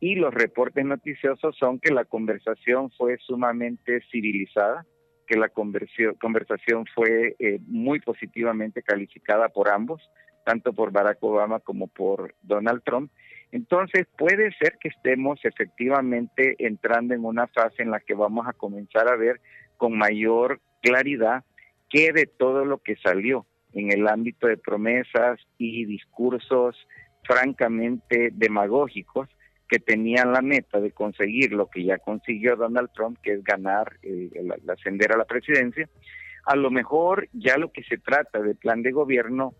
[0.00, 4.86] y los reportes noticiosos son que la conversación fue sumamente civilizada,
[5.26, 10.08] que la conversación fue eh, muy positivamente calificada por ambos,
[10.44, 13.10] tanto por Barack Obama como por Donald Trump.
[13.52, 18.52] Entonces puede ser que estemos efectivamente entrando en una fase en la que vamos a
[18.52, 19.40] comenzar a ver
[19.76, 21.44] con mayor claridad
[21.88, 26.76] que de todo lo que salió en el ámbito de promesas y discursos
[27.24, 29.28] francamente demagógicos
[29.68, 33.96] que tenían la meta de conseguir lo que ya consiguió Donald Trump, que es ganar,
[34.02, 34.30] eh,
[34.68, 35.88] ascender a la presidencia,
[36.44, 39.54] a lo mejor ya lo que se trata de plan de gobierno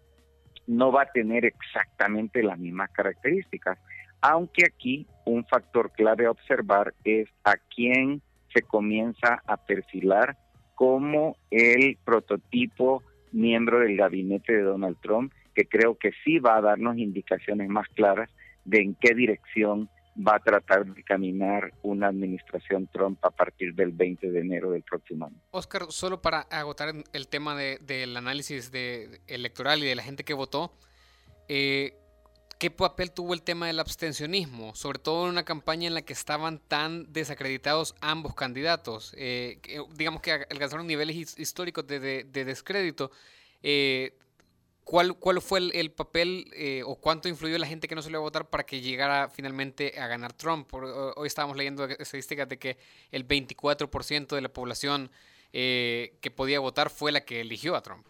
[0.66, 3.78] no va a tener exactamente las mismas características,
[4.20, 8.22] aunque aquí un factor clave a observar es a quién
[8.54, 10.36] se comienza a perfilar
[10.74, 16.60] como el prototipo miembro del gabinete de Donald Trump, que creo que sí va a
[16.60, 18.30] darnos indicaciones más claras
[18.64, 23.92] de en qué dirección va a tratar de caminar una administración Trump a partir del
[23.92, 25.36] 20 de enero del próximo año.
[25.50, 30.34] Oscar, solo para agotar el tema del análisis de, electoral y de la gente que
[30.34, 30.72] votó,
[31.48, 31.94] eh,
[32.58, 34.74] ¿Qué papel tuvo el tema del abstencionismo?
[34.74, 39.12] Sobre todo en una campaña en la que estaban tan desacreditados ambos candidatos.
[39.18, 39.60] Eh,
[39.94, 43.10] digamos que alcanzaron niveles históricos de, descrédito.
[43.62, 44.16] Eh,
[44.86, 48.12] ¿cuál, ¿Cuál fue el, papel eh, o cuánto influyó la gente que no se le
[48.12, 50.72] iba a votar para que llegara finalmente a ganar Trump?
[50.72, 52.78] hoy estábamos leyendo estadísticas de que
[53.10, 55.10] el 24% de la población
[55.52, 58.06] que podía votar fue la que eligió a Trump.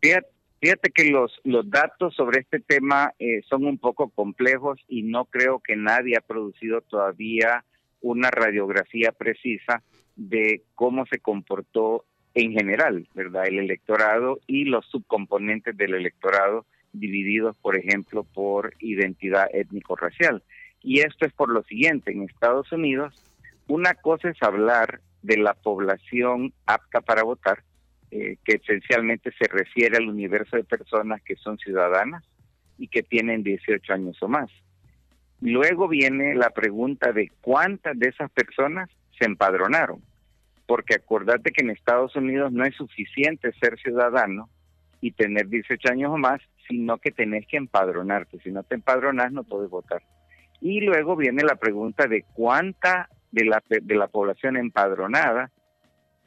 [0.00, 5.02] Fíjate, Fíjate que los, los datos sobre este tema eh, son un poco complejos y
[5.02, 7.66] no creo que nadie ha producido todavía
[8.00, 9.82] una radiografía precisa
[10.16, 13.46] de cómo se comportó en general, ¿verdad?
[13.46, 20.42] El electorado y los subcomponentes del electorado divididos, por ejemplo, por identidad étnico-racial.
[20.82, 23.14] Y esto es por lo siguiente, en Estados Unidos,
[23.66, 27.62] una cosa es hablar de la población apta para votar
[28.10, 32.22] eh, que esencialmente se refiere al universo de personas que son ciudadanas
[32.78, 34.50] y que tienen 18 años o más.
[35.40, 40.02] Luego viene la pregunta de cuántas de esas personas se empadronaron.
[40.66, 44.48] Porque acordate que en Estados Unidos no es suficiente ser ciudadano
[45.00, 48.38] y tener 18 años o más, sino que tenés que empadronarte.
[48.42, 50.02] Si no te empadronas, no puedes votar.
[50.60, 55.50] Y luego viene la pregunta de cuánta de la, de la población empadronada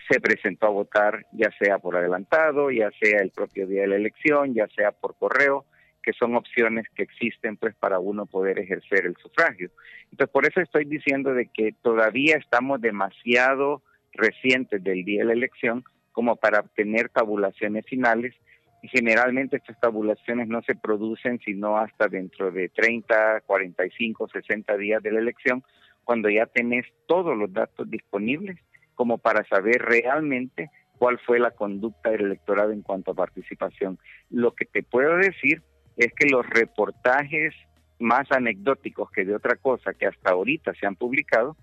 [0.10, 3.96] se presentó a votar, ya sea por adelantado, ya sea el propio día de la
[3.96, 5.66] elección, ya sea por correo,
[6.02, 9.70] que son opciones que existen pues para uno poder ejercer el sufragio.
[10.12, 13.82] Entonces, por eso estoy diciendo de que todavía estamos demasiado
[14.18, 18.34] recientes del día de la elección como para obtener tabulaciones finales
[18.82, 25.04] y generalmente estas tabulaciones no se producen sino hasta dentro de 30, 45, 60 días
[25.04, 25.64] de la elección,
[26.04, 28.58] cuando ya tenés todos los datos disponibles
[28.96, 34.00] como para saber realmente cuál fue la conducta del electorado en cuanto a participación.
[34.30, 35.62] Lo que te puedo decir
[35.98, 37.54] es que los reportajes
[38.00, 41.56] más anecdóticos que de otra cosa que hasta ahorita se han publicado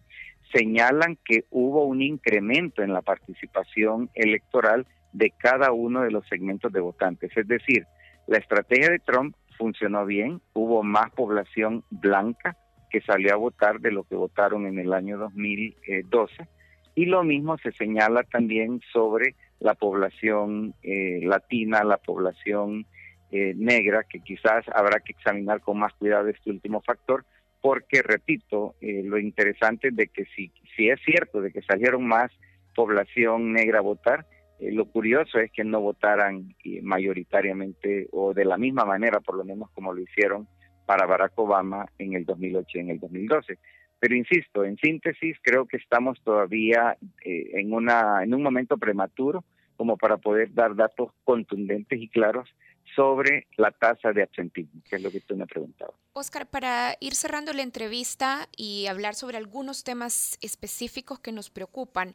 [0.52, 6.72] señalan que hubo un incremento en la participación electoral de cada uno de los segmentos
[6.72, 7.36] de votantes.
[7.36, 7.86] Es decir,
[8.26, 12.56] la estrategia de Trump funcionó bien, hubo más población blanca
[12.90, 16.48] que salió a votar de lo que votaron en el año 2012
[16.94, 22.86] y lo mismo se señala también sobre la población eh, latina, la población
[23.32, 27.24] eh, negra, que quizás habrá que examinar con más cuidado este último factor,
[27.64, 32.30] porque, repito, eh, lo interesante de que si, si es cierto de que salieron más
[32.74, 34.26] población negra a votar,
[34.60, 39.38] eh, lo curioso es que no votaran eh, mayoritariamente o de la misma manera, por
[39.38, 40.46] lo menos como lo hicieron
[40.84, 43.58] para Barack Obama en el 2008 y en el 2012.
[43.98, 49.42] Pero insisto, en síntesis, creo que estamos todavía en, una, en un momento prematuro
[49.78, 52.46] como para poder dar datos contundentes y claros
[52.94, 55.94] sobre la tasa de absentismo, que es lo que tú me preguntabas.
[56.12, 62.14] Oscar, para ir cerrando la entrevista y hablar sobre algunos temas específicos que nos preocupan,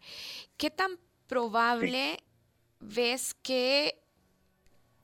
[0.58, 2.20] ¿qué tan probable
[2.80, 4.00] ves que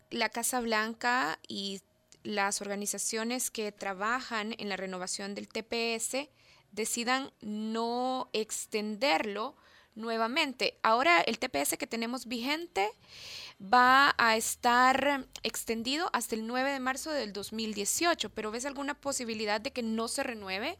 [0.10, 1.82] la Casa Blanca y
[2.24, 6.30] las organizaciones que trabajan en la renovación del TPS
[6.72, 9.56] decidan no extenderlo
[9.94, 10.78] nuevamente.
[10.84, 12.90] Ahora el TPS que tenemos vigente
[13.62, 19.62] va a estar extendido hasta el 9 de marzo del 2018, pero ¿ves alguna posibilidad
[19.62, 20.76] de que no se renueve?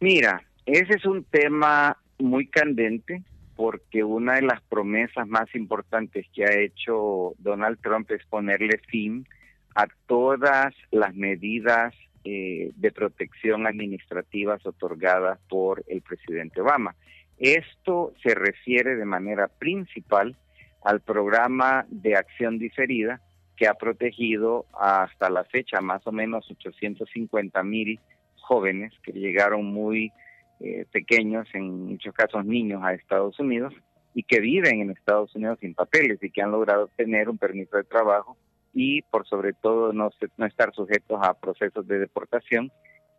[0.00, 3.22] Mira, ese es un tema muy candente
[3.56, 9.26] porque una de las promesas más importantes que ha hecho Donald Trump es ponerle fin
[9.74, 16.94] a todas las medidas eh, de protección administrativas otorgadas por el presidente Obama.
[17.38, 20.36] Esto se refiere de manera principal
[20.84, 23.20] al programa de acción diferida
[23.56, 28.00] que ha protegido hasta la fecha más o menos 850 mil
[28.40, 30.12] jóvenes que llegaron muy
[30.60, 33.74] eh, pequeños, en muchos casos niños, a Estados Unidos
[34.14, 37.76] y que viven en Estados Unidos sin papeles y que han logrado tener un permiso
[37.76, 38.36] de trabajo
[38.74, 42.70] y por sobre todo no, no estar sujetos a procesos de deportación.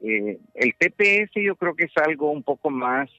[0.02, 3.10] Eh, el TPS yo creo que es algo un poco más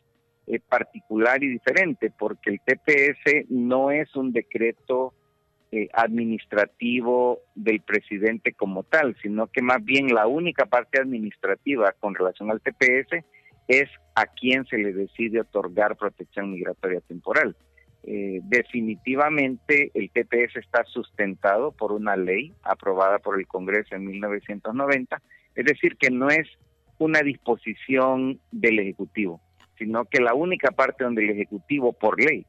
[0.47, 5.15] eh, particular y diferente porque el TPS no es un decreto
[5.73, 12.15] eh, administrativo del presidente como tal, sino que más bien la única parte administrativa con
[12.15, 13.25] relación al TPS
[13.67, 17.57] es a quién se le decide otorgar protección migratoria temporal.
[18.05, 25.23] Eh, definitivamente el TPS está sustentado por una ley aprobada por el Congreso en 1990,
[25.55, 26.47] es decir, que no es
[26.99, 29.41] una disposición del Ejecutivo,
[29.79, 32.47] sino que la única parte donde el Ejecutivo, por ley,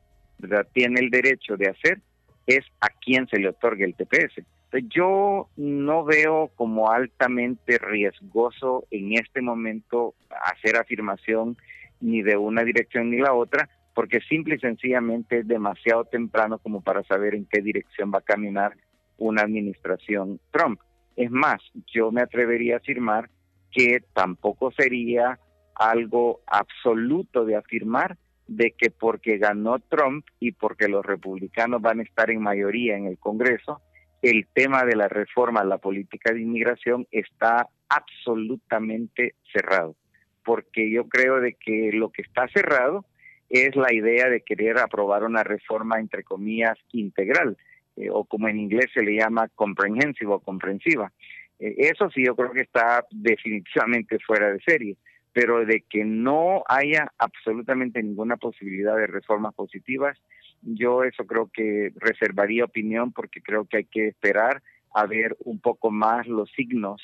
[0.73, 1.99] tiene el derecho de hacer
[2.45, 4.43] es a quién se le otorgue el TPS.
[4.89, 11.57] yo no veo como altamente riesgoso en este momento hacer afirmación
[12.01, 16.81] ni de una dirección ni la otra, porque simple y sencillamente es demasiado temprano como
[16.81, 18.75] para saber en qué dirección va a caminar
[19.17, 20.81] una administración Trump.
[21.15, 21.61] Es más,
[21.93, 23.29] yo me atrevería a afirmar
[23.71, 25.39] que tampoco sería
[25.75, 32.03] algo absoluto de afirmar de que porque ganó Trump y porque los republicanos van a
[32.03, 33.81] estar en mayoría en el Congreso,
[34.21, 39.95] el tema de la reforma a la política de inmigración está absolutamente cerrado.
[40.43, 43.05] Porque yo creo de que lo que está cerrado
[43.49, 47.57] es la idea de querer aprobar una reforma, entre comillas, integral,
[47.95, 51.11] eh, o como en inglés se le llama comprehensive o comprensiva.
[51.59, 54.97] Eh, eso sí, yo creo que está definitivamente fuera de serie,
[55.35, 60.17] pero de que no haya absolutamente ninguna posibilidad de reformas positivas,
[60.61, 64.63] yo eso creo que reservaría opinión porque creo que hay que esperar
[64.93, 67.01] a ver un poco más los signos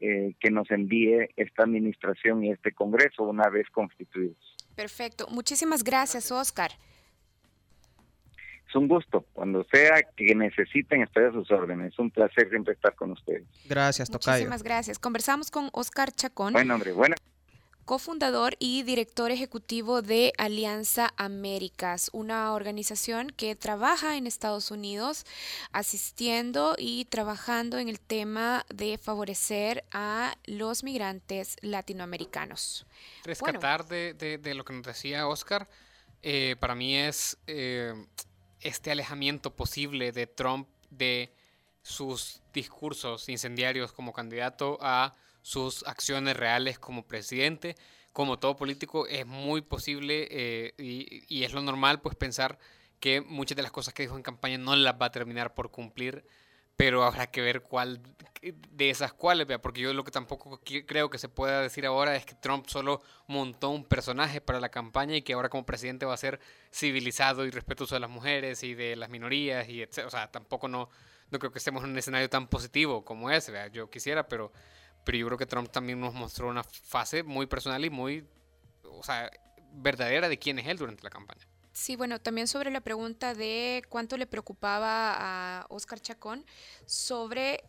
[0.00, 4.56] eh, que nos envíe esta administración y este Congreso una vez constituidos.
[4.74, 5.26] Perfecto.
[5.30, 6.70] Muchísimas gracias, Oscar.
[8.66, 9.26] Es un gusto.
[9.34, 11.92] Cuando sea que necesiten, estoy a sus órdenes.
[11.92, 13.44] Es un placer siempre estar con ustedes.
[13.68, 14.38] Gracias, Tocayo.
[14.38, 14.98] Muchísimas gracias.
[14.98, 16.54] Conversamos con Oscar Chacón.
[16.54, 17.16] Buen hombre, buena.
[17.84, 25.24] Cofundador y director ejecutivo de Alianza Américas, una organización que trabaja en Estados Unidos
[25.72, 32.86] asistiendo y trabajando en el tema de favorecer a los migrantes latinoamericanos.
[33.24, 35.68] Rescatar de, de- de lo que nos decía Oscar,
[36.22, 37.92] eh, para mí es eh,
[38.60, 41.32] este alejamiento posible de Trump de
[41.82, 45.14] sus discursos incendiarios como candidato a
[45.44, 47.76] sus acciones reales como presidente.
[48.12, 52.58] Como todo político es muy posible eh, y, y es lo normal pues pensar
[52.98, 55.70] que muchas de las cosas que dijo en campaña no las va a terminar por
[55.70, 56.24] cumplir,
[56.76, 58.00] pero habrá que ver cuál
[58.52, 62.24] de esas cuáles, porque yo lo que tampoco creo que se pueda decir ahora es
[62.24, 66.14] que Trump solo montó un personaje para la campaña y que ahora como presidente va
[66.14, 66.40] a ser
[66.72, 70.04] civilizado y respetuoso de las mujeres y de las minorías y etc.
[70.06, 70.88] O sea, tampoco no,
[71.30, 74.52] no creo que estemos en un escenario tan positivo como ese, yo quisiera, pero,
[75.04, 78.26] pero yo creo que Trump también nos mostró una fase muy personal y muy,
[78.84, 79.30] o sea,
[79.72, 81.46] verdadera de quién es él durante la campaña.
[81.72, 86.44] Sí, bueno, también sobre la pregunta de cuánto le preocupaba a Oscar Chacón
[86.86, 87.64] sobre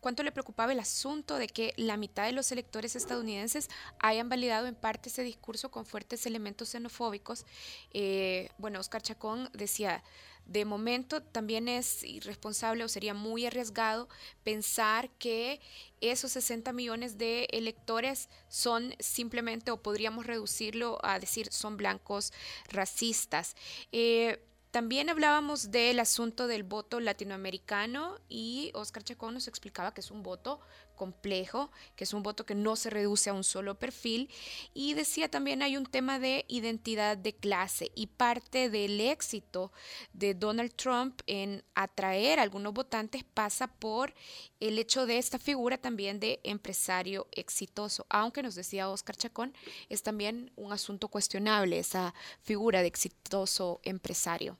[0.00, 3.68] cuánto le preocupaba el asunto de que la mitad de los electores estadounidenses
[3.98, 7.44] hayan validado en parte ese discurso con fuertes elementos xenofóbicos.
[7.92, 10.02] Eh, bueno, Oscar Chacón decía,
[10.50, 14.08] de momento también es irresponsable o sería muy arriesgado
[14.42, 15.60] pensar que
[16.00, 22.32] esos 60 millones de electores son simplemente, o podríamos reducirlo a decir, son blancos
[22.68, 23.54] racistas.
[23.92, 30.10] Eh, también hablábamos del asunto del voto latinoamericano y Oscar Chacón nos explicaba que es
[30.10, 30.60] un voto
[31.00, 34.28] complejo, que es un voto que no se reduce a un solo perfil
[34.74, 39.72] y decía también hay un tema de identidad de clase y parte del éxito
[40.12, 44.12] de Donald Trump en atraer a algunos votantes pasa por
[44.60, 49.54] el hecho de esta figura también de empresario exitoso, aunque nos decía Oscar Chacón,
[49.88, 54.58] es también un asunto cuestionable esa figura de exitoso empresario.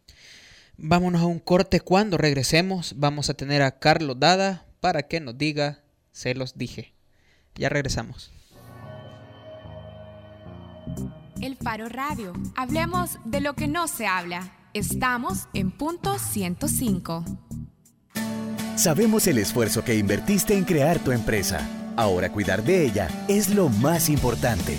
[0.79, 1.81] Vámonos a un corte.
[1.81, 5.83] Cuando regresemos, vamos a tener a Carlos Dada para que nos diga,
[6.13, 6.95] se los dije.
[7.55, 8.33] Ya regresamos.
[11.41, 12.33] El Faro Radio.
[12.57, 14.53] Hablemos de lo que no se habla.
[14.75, 17.25] Estamos en punto 105.
[18.77, 21.67] Sabemos el esfuerzo que invertiste en crear tu empresa.
[21.97, 24.79] Ahora cuidar de ella es lo más importante.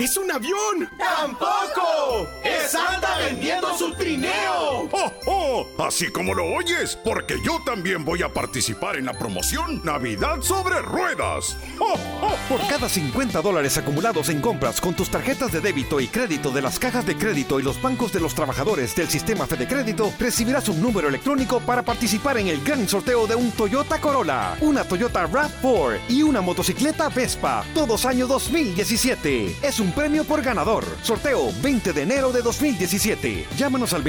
[0.00, 0.90] ¡Es un avión!
[0.98, 2.26] ¡Tampoco!
[2.42, 4.88] ¡Es Santa vendiendo su trineo!
[4.90, 5.35] ¡Oh, oh!
[5.78, 10.80] Así como lo oyes, porque yo también voy a participar en la promoción Navidad sobre
[10.82, 11.56] Ruedas.
[12.48, 16.62] Por cada 50 dólares acumulados en compras con tus tarjetas de débito y crédito de
[16.62, 20.68] las cajas de crédito y los bancos de los trabajadores del sistema Fede Crédito, recibirás
[20.68, 25.28] un número electrónico para participar en el gran sorteo de un Toyota Corolla, una Toyota
[25.28, 29.56] RAV4 y una motocicleta Vespa, todos año 2017.
[29.62, 30.84] Es un premio por ganador.
[31.02, 33.46] Sorteo 20 de enero de 2017.
[33.56, 34.02] Llámanos al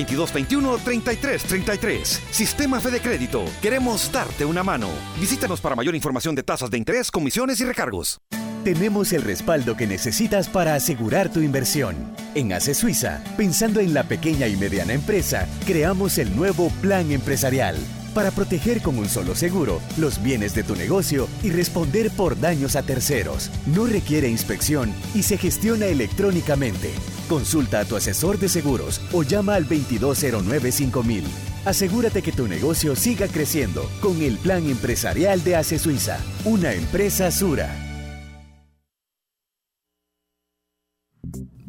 [1.38, 2.04] 2221-3333.
[2.32, 3.46] Sistema Fede Crédito.
[3.62, 4.90] Queremos darte una mano.
[5.20, 8.20] Visítanos para mayor información de tasas de interés, comisiones y recargos.
[8.64, 11.96] Tenemos el respaldo que necesitas para asegurar tu inversión.
[12.36, 17.78] En ACE Suiza, pensando en la pequeña y mediana empresa, creamos el nuevo Plan Empresarial
[18.18, 22.76] para proteger con un solo seguro los bienes de tu negocio y responder por daños
[22.76, 23.52] a terceros.
[23.68, 26.90] No requiere inspección y se gestiona electrónicamente.
[27.30, 31.26] Consulta a tu asesor de seguros o llama al 2209-5000.
[31.64, 37.30] Asegúrate que tu negocio siga creciendo con el Plan Empresarial de ACE Suiza, una empresa
[37.30, 37.87] Sura.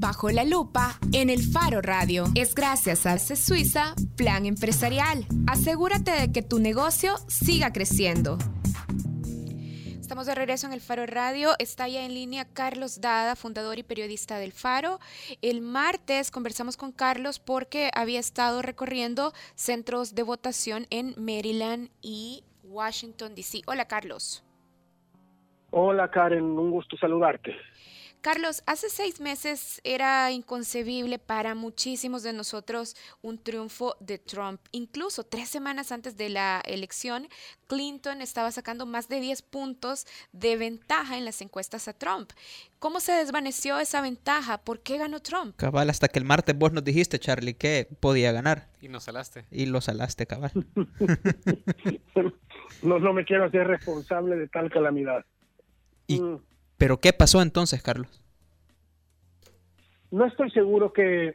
[0.09, 2.25] Bajo la lupa en el Faro Radio.
[2.35, 5.27] Es gracias a CE Suiza Plan Empresarial.
[5.47, 8.39] Asegúrate de que tu negocio siga creciendo.
[10.01, 11.51] Estamos de regreso en el Faro Radio.
[11.59, 14.99] Está ya en línea Carlos Dada, fundador y periodista del Faro.
[15.43, 22.45] El martes conversamos con Carlos porque había estado recorriendo centros de votación en Maryland y
[22.65, 23.61] Washington, D.C.
[23.67, 24.43] Hola, Carlos.
[25.71, 27.55] Hola Karen, un gusto saludarte.
[28.21, 34.61] Carlos, hace seis meses era inconcebible para muchísimos de nosotros un triunfo de Trump.
[34.73, 37.29] Incluso tres semanas antes de la elección,
[37.69, 42.33] Clinton estaba sacando más de 10 puntos de ventaja en las encuestas a Trump.
[42.79, 44.59] ¿Cómo se desvaneció esa ventaja?
[44.59, 45.57] ¿Por qué ganó Trump?
[45.57, 48.69] Cabal, hasta que el martes vos nos dijiste, Charlie, que podía ganar.
[48.81, 49.45] Y nos salaste.
[49.51, 50.53] Y lo salaste, cabal.
[52.83, 55.25] no, no me quiero hacer responsable de tal calamidad.
[56.07, 56.41] ¿Y, mm.
[56.79, 58.23] ¿Pero qué pasó entonces, Carlos?
[60.11, 61.35] No estoy seguro que,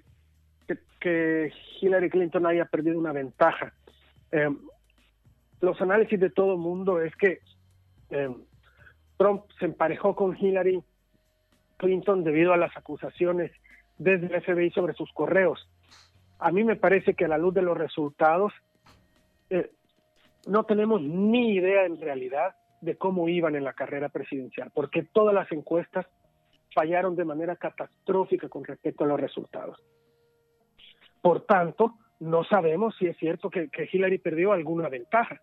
[0.99, 3.73] que, Hillary Clinton haya perdido una ventaja.
[4.31, 4.49] Eh,
[5.59, 7.39] los análisis de todo el mundo es que
[8.09, 8.29] eh,
[9.17, 10.81] Trump se emparejó con Hillary
[11.77, 13.51] Clinton debido a las acusaciones
[13.97, 15.69] desde el FBI sobre sus correos.
[16.39, 18.53] A mí me parece que a la luz de los resultados
[19.49, 19.71] eh,
[20.47, 25.33] no tenemos ni idea en realidad de cómo iban en la carrera presidencial, porque todas
[25.33, 26.05] las encuestas
[26.75, 29.81] fallaron de manera catastrófica con respecto a los resultados.
[31.21, 35.41] Por tanto, no sabemos si es cierto que, Hillary perdió alguna ventaja.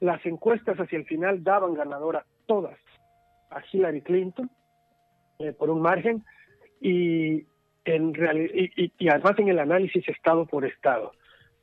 [0.00, 2.78] Las encuestas hacia el final daban ganadora todas
[3.50, 4.50] a Hillary Clinton
[5.38, 6.24] eh, por un margen
[6.80, 7.46] y,
[7.84, 8.12] en
[8.74, 11.12] y además en el análisis estado por estado.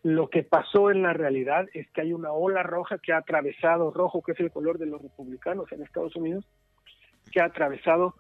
[0.04, 3.92] Lo que pasó en la realidad es que hay una ola roja que ha atravesado,
[3.92, 6.46] rojo que es el color de los republicanos en Estados Unidos,
[7.32, 8.16] que ha atravesado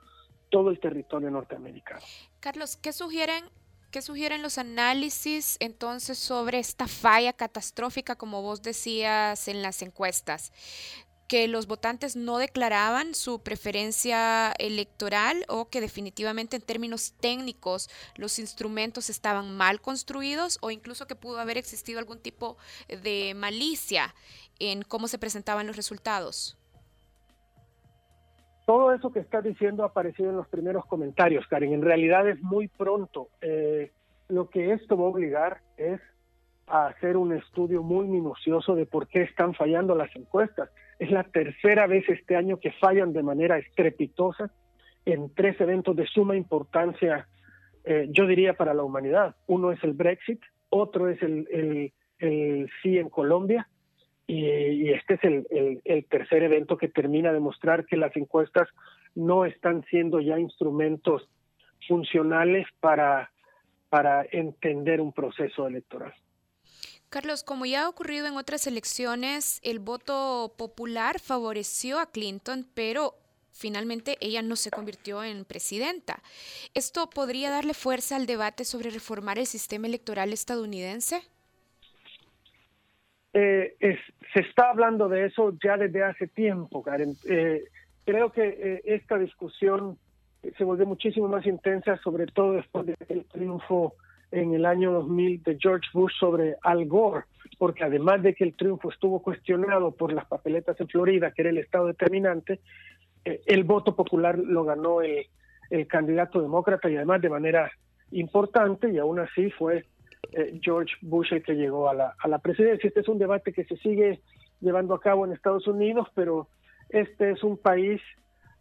[0.49, 2.01] todo el territorio norteamericano.
[2.39, 3.45] Carlos, ¿qué sugieren,
[3.91, 10.51] qué sugieren los análisis entonces sobre esta falla catastrófica, como vos decías en las encuestas?
[11.29, 18.39] Que los votantes no declaraban su preferencia electoral o que definitivamente en términos técnicos los
[18.39, 22.57] instrumentos estaban mal construidos o incluso que pudo haber existido algún tipo
[22.89, 24.15] de malicia
[24.57, 26.57] en cómo se presentaban los resultados.
[28.65, 31.73] Todo eso que estás diciendo ha aparecido en los primeros comentarios, Karen.
[31.73, 33.29] En realidad es muy pronto.
[33.41, 33.91] Eh,
[34.29, 36.01] lo que esto va a obligar es
[36.65, 40.69] a hacer un estudio muy minucioso de por qué están fallando las encuestas.
[40.99, 44.51] Es la tercera vez este año que fallan de manera estrepitosa
[45.05, 47.27] en tres eventos de suma importancia,
[47.85, 49.35] eh, yo diría, para la humanidad.
[49.47, 51.93] Uno es el Brexit, otro es el,
[52.83, 53.67] sí en Colombia
[54.27, 58.67] y, este es el, el, tercer evento que termina de mostrar que las encuestas
[59.15, 61.29] no están siendo ya instrumentos
[61.87, 63.31] funcionales para,
[63.89, 66.13] para entender un proceso electoral.
[67.09, 73.15] Carlos, como ya ha ocurrido en otras elecciones, el voto popular favoreció a Clinton, pero
[73.51, 76.21] finalmente ella no se convirtió en presidenta.
[76.75, 81.21] ¿Esto podría darle fuerza al debate sobre reformar el sistema electoral estadounidense?
[83.33, 83.75] Eh,
[84.33, 87.15] se está hablando de eso ya desde hace tiempo, Karen.
[87.27, 87.63] Eh,
[88.05, 89.97] creo que eh, esta discusión
[90.57, 93.95] se volvió muchísimo más intensa, sobre todo después del triunfo
[94.31, 97.25] en el año 2000 de George Bush sobre Al Gore,
[97.57, 101.49] porque además de que el triunfo estuvo cuestionado por las papeletas en Florida, que era
[101.49, 102.59] el estado determinante,
[103.25, 105.25] eh, el voto popular lo ganó el,
[105.87, 107.71] candidato demócrata y además de manera
[108.09, 109.85] importante, y aún así fue
[110.31, 112.87] eh, George Bush el que llegó a la, presidencia.
[112.87, 114.19] Este es un debate que se sigue
[114.61, 116.47] llevando a cabo en Estados Unidos, pero
[116.89, 118.01] este es un país,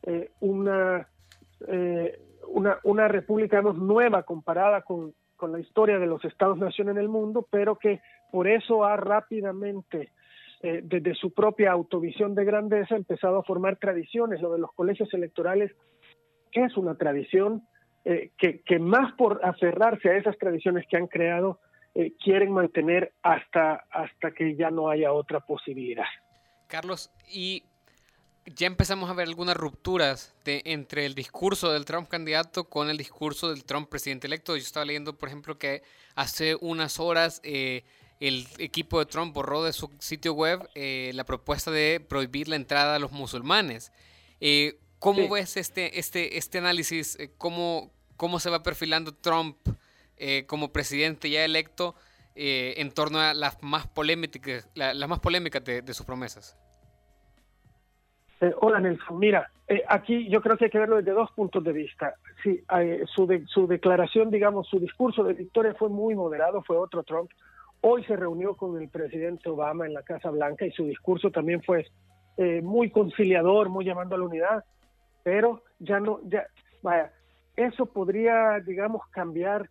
[0.02, 1.08] eh, una,
[2.46, 7.46] una, una república nueva comparada con, con la historia de los estados-nación en el mundo,
[7.50, 10.12] pero que por eso ha rápidamente,
[10.62, 14.42] eh, desde su propia autovisión de grandeza, empezado a formar tradiciones.
[14.42, 15.72] Lo de los colegios electorales
[16.52, 17.62] es una tradición
[18.04, 21.60] eh, que, que, más por aferrarse a esas tradiciones que han creado,
[21.94, 26.04] eh, quieren mantener hasta, hasta que ya no haya otra posibilidad.
[26.68, 27.64] Carlos, y
[28.54, 32.96] ya empezamos a ver algunas rupturas de, entre el discurso del Trump candidato con el
[32.96, 34.56] discurso del Trump presidente electo.
[34.56, 35.82] Yo estaba leyendo, por ejemplo, que
[36.14, 37.84] hace unas horas eh,
[38.20, 42.56] el equipo de Trump borró de su sitio web eh, la propuesta de prohibir la
[42.56, 43.92] entrada a los musulmanes.
[44.40, 47.16] Eh, ¿Cómo ves este, este, este análisis?
[47.38, 49.56] ¿Cómo, ¿Cómo se va perfilando Trump
[50.48, 51.94] como presidente ya electo
[52.34, 56.56] en torno a las más polémicas, las más polémicas de sus promesas?
[58.40, 61.62] Eh, hola Nelson, mira, eh, aquí yo creo que hay que verlo desde dos puntos
[61.64, 62.14] de vista.
[62.42, 67.02] Sí, eh, su, su declaración, digamos, su discurso de victoria fue muy moderado, fue otro
[67.02, 67.30] Trump.
[67.80, 71.62] Hoy se reunió con el presidente Obama en la Casa Blanca y su discurso también
[71.62, 71.86] fue
[72.62, 74.64] muy conciliador, muy llamando a la unidad,
[75.24, 76.46] pero ya no, ya,
[76.82, 77.10] vaya,
[77.56, 79.68] eso podría, digamos, cambiar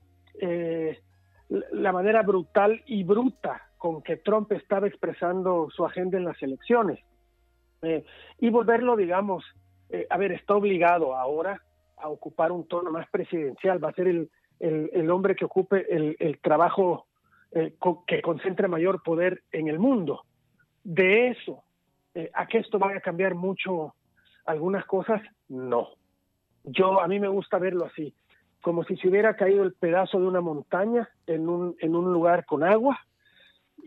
[1.49, 6.99] la manera brutal y bruta con que Trump estaba expresando su agenda en las elecciones.
[7.81, 8.03] Eh,
[8.39, 9.43] y volverlo, digamos,
[9.89, 11.61] eh, a ver, está obligado ahora
[11.97, 16.15] a ocupar un tono más presidencial, va a ser el, el, hombre que ocupe el,
[16.19, 17.07] el trabajo
[18.05, 20.21] que concentre mayor poder en el mundo.
[20.83, 21.63] De eso,
[22.17, 23.93] eh, a que esto vaya a cambiar mucho
[24.47, 25.89] algunas cosas, no.
[26.63, 28.11] Yo, a mí me gusta verlo así,
[28.59, 32.45] como si se hubiera caído el pedazo de una montaña en un, en un lugar
[32.45, 32.99] con agua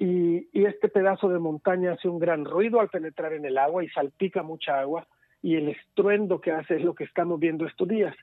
[0.00, 3.88] y, este pedazo de montaña hace un gran ruido al penetrar en el agua y
[3.90, 5.06] salpica mucha agua
[5.42, 8.16] y el estruendo que hace es lo que estamos viendo estos días.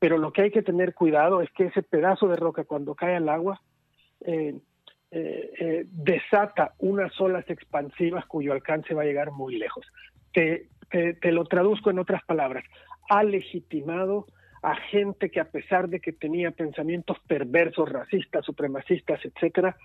[0.00, 3.14] Pero lo que hay que tener cuidado es que ese pedazo de roca cuando cae
[3.14, 3.62] al agua
[4.20, 4.58] eh,
[5.12, 9.86] eh, eh, desata unas olas expansivas cuyo alcance va a llegar muy lejos.
[10.32, 12.64] Te, te, lo traduzco en otras palabras.
[13.08, 14.26] Ha legitimado
[14.60, 19.76] a gente que a pesar de que tenía pensamientos perversos, racistas, supremacistas, etcétera,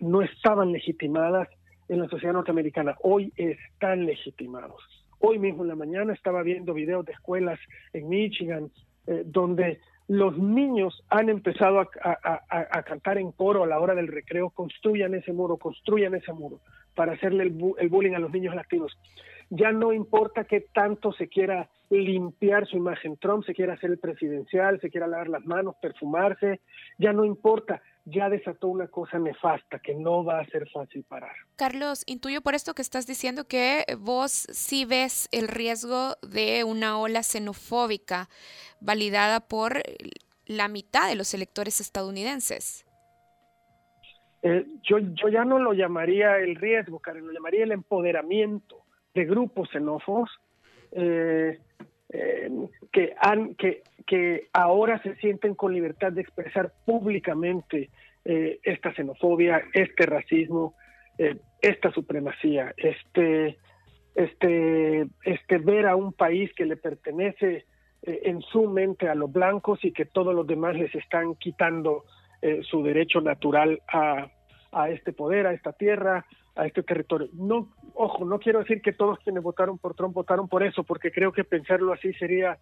[0.00, 1.48] no estaban legitimadas
[1.88, 2.96] en la sociedad norteamericana.
[3.02, 4.82] Hoy están legitimados.
[5.20, 7.58] Hoy mismo en la mañana estaba viendo videos de escuelas
[7.92, 8.70] en Michigan
[9.24, 15.14] donde los niños han empezado a, cantar en coro a la hora del recreo, construyan
[15.14, 16.60] ese muro, construyan ese muro,
[16.94, 18.98] para hacerle el, el, bullying a los niños latinos.
[19.50, 23.98] Ya no importa que tanto se quiera limpiar su imagen, Trump se quiera hacer el
[23.98, 26.60] presidencial, se quiera lavar las manos, perfumarse,
[26.98, 31.34] ya no importa, ya desató una cosa nefasta que no va a ser fácil parar.
[31.56, 36.98] Carlos, intuyo por esto que estás diciendo que vos sí ves el riesgo de una
[36.98, 38.28] ola xenofóbica
[38.80, 39.82] validada por
[40.46, 42.84] la mitad de los electores estadounidenses.
[44.42, 48.84] Eh, yo, yo ya no lo llamaría el riesgo, Karen, lo llamaría el empoderamiento
[49.14, 50.30] de grupos xenófobos
[50.92, 51.58] eh,
[52.10, 52.50] eh,
[52.92, 57.90] que, han, que, que ahora se sienten con libertad de expresar públicamente
[58.30, 60.74] eh, esta xenofobia, este racismo,
[61.16, 63.56] eh, esta supremacía, este,
[64.14, 67.64] este, este ver a un país que le pertenece
[68.02, 72.04] eh, en su mente a los blancos y que todos los demás les están quitando
[72.70, 74.30] su derecho natural a,
[74.70, 76.24] a este poder, a esta tierra,
[76.54, 77.28] a este territorio.
[77.32, 81.10] No, ojo, no quiero decir que todos quienes votaron por Trump votaron por eso, porque
[81.10, 82.56] creo que pensarlo así sería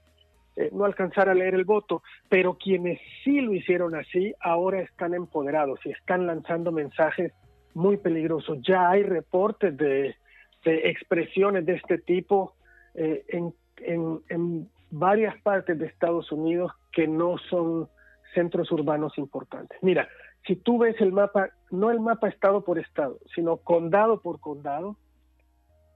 [0.57, 5.13] eh, no alcanzar a leer el voto, pero quienes sí lo hicieron así ahora están
[5.13, 7.33] empoderados y están lanzando mensajes
[7.75, 8.59] muy peligrosos.
[8.67, 10.17] Ya hay reportes de,
[10.65, 12.55] expresiones de este tipo
[12.95, 17.89] eh, en, varias partes de Estados Unidos que no son
[18.35, 19.77] centros urbanos importantes.
[19.83, 20.09] Mira,
[20.47, 24.97] si tú ves el mapa, no el mapa estado por estado, sino condado por condado,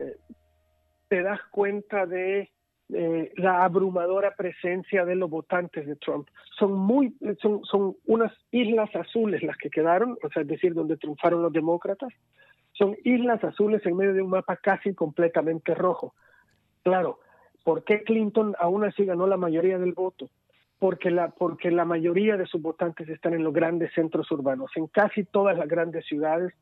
[0.01, 0.17] eh,
[1.09, 2.51] te das cuenta de
[2.93, 6.29] eh, la abrumadora presencia de los votantes de Trump.
[6.59, 10.97] Son muy, son, son unas islas azules las que quedaron, o sea, es decir, donde
[10.97, 12.13] triunfaron los demócratas.
[12.73, 16.15] Son islas azules en medio de un mapa casi completamente rojo.
[16.83, 17.21] Claro,
[17.65, 20.31] ¿por qué Clinton aún así ganó la mayoría del voto?
[20.79, 24.71] Porque la, porque la mayoría de sus votantes están en los grandes centros urbanos.
[24.77, 26.55] En casi todas las grandes ciudades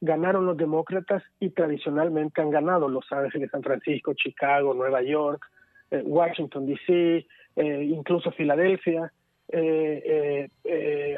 [0.00, 5.46] ganaron los demócratas y tradicionalmente han ganado Los Ángeles, San Francisco, Chicago, Nueva York,
[5.90, 7.26] eh, Washington, D.C.,
[7.56, 9.12] eh, incluso Filadelfia,
[9.48, 10.48] eh,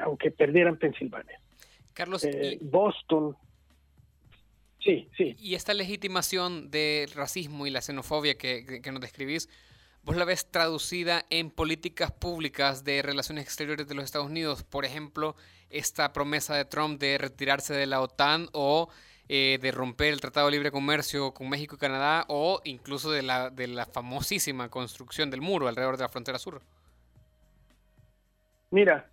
[0.02, 1.38] aunque perdieran Pensilvania.
[1.92, 2.26] Carlos,
[2.62, 3.36] Boston.
[4.78, 5.36] Sí, sí.
[5.38, 9.48] Y esta legitimación del racismo y la xenofobia que, que, nos describís,
[10.02, 14.64] ¿vos la ves traducida en políticas públicas de relaciones exteriores de los Estados Unidos?
[14.64, 15.36] Por ejemplo,
[15.68, 18.88] esta promesa de Trump de retirarse de la OTAN o
[19.34, 23.22] eh, de romper el Tratado de Libre Comercio con México y Canadá o incluso de
[23.22, 26.60] la, de la famosísima construcción del muro alrededor de la frontera sur?
[28.72, 29.06] Mira,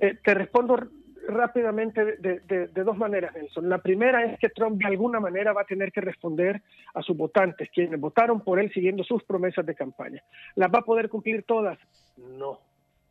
[0.00, 0.88] eh, te respondo
[1.28, 3.68] rápidamente de, de, dos maneras, Nelson.
[3.68, 6.62] La primera es que Trump de alguna manera va a tener que responder
[6.94, 10.22] a sus votantes, quienes votaron por él siguiendo sus promesas de campaña.
[10.54, 11.78] ¿Las va a poder cumplir todas?
[12.16, 12.58] No,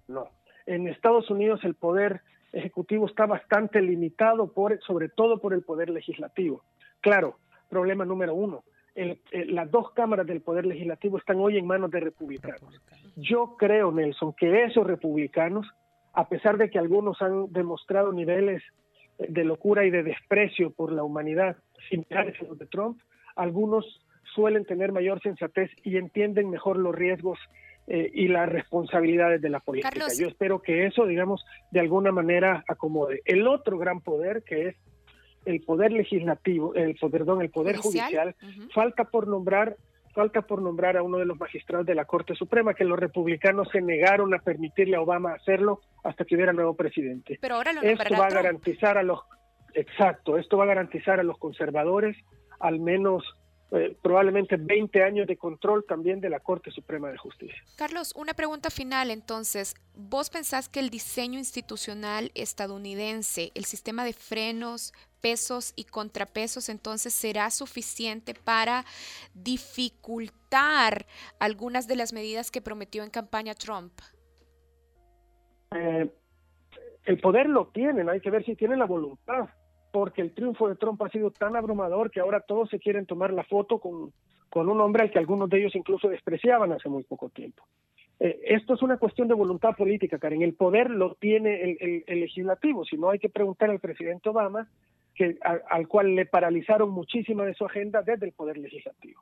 [0.07, 0.31] no.
[0.65, 2.23] En Estados Unidos el poder
[2.53, 6.63] ejecutivo está bastante limitado, por, sobre todo por el poder legislativo.
[7.01, 7.37] Claro,
[7.69, 8.63] problema número uno,
[9.31, 12.81] las dos cámaras del poder legislativo están hoy en manos de republicanos.
[13.15, 15.67] Yo creo, Nelson, que esos republicanos,
[16.13, 18.63] a pesar de que algunos han demostrado niveles
[19.19, 21.57] de locura y de desprecio por la humanidad
[21.89, 22.99] similares a los de Trump,
[23.35, 23.85] algunos
[24.33, 27.39] suelen tener mayor sensatez y entienden mejor los riesgos
[27.87, 30.07] eh, y las responsabilidades de la política.
[30.17, 33.21] Yo espero que eso, digamos, de alguna manera acomode.
[33.23, 34.75] El otro gran poder, que es
[35.45, 38.35] el poder legislativo, el perdón, el poder judicial,
[38.73, 39.77] falta por nombrar
[40.13, 43.69] falta por nombrar a uno de los magistrados de la Corte Suprema, que los republicanos
[43.71, 47.37] se negaron a permitirle a Obama hacerlo hasta que hubiera nuevo presidente.
[47.39, 49.19] Pero ahora lo esto va a garantizar a los
[49.75, 52.17] exacto, esto va a garantizar a los conservadores
[52.59, 53.23] al menos
[53.71, 57.61] eh, probablemente 20 años de control también de la Corte Suprema de Justicia.
[57.75, 59.75] Carlos, una pregunta final entonces.
[59.93, 67.13] ¿Vos pensás que el diseño institucional estadounidense, el sistema de frenos, pesos y contrapesos, entonces
[67.13, 68.85] será suficiente para
[69.33, 71.05] dificultar
[71.37, 73.91] algunas de las medidas que prometió en campaña Trump?
[75.75, 76.09] Eh,
[77.03, 79.49] el poder lo tienen, hay que ver si tienen la voluntad
[79.91, 83.31] porque el triunfo de Trump ha sido tan abrumador que ahora todos se quieren tomar
[83.33, 84.11] la foto con,
[84.49, 87.63] con un hombre al que algunos de ellos incluso despreciaban hace muy poco tiempo.
[88.19, 90.41] Eh, esto es una cuestión de voluntad política, Karen.
[90.41, 92.83] El poder lo tiene el, el, legislativo.
[92.83, 94.67] Si no, hay que preguntar al presidente Obama,
[95.13, 99.21] que, al cual le paralizaron muchísima de su agenda desde el poder legislativo.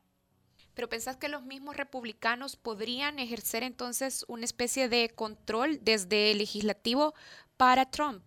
[0.74, 6.38] Pero pensás que los mismos republicanos podrían ejercer entonces una especie de control desde el
[6.38, 7.13] legislativo
[7.55, 8.24] para Trump?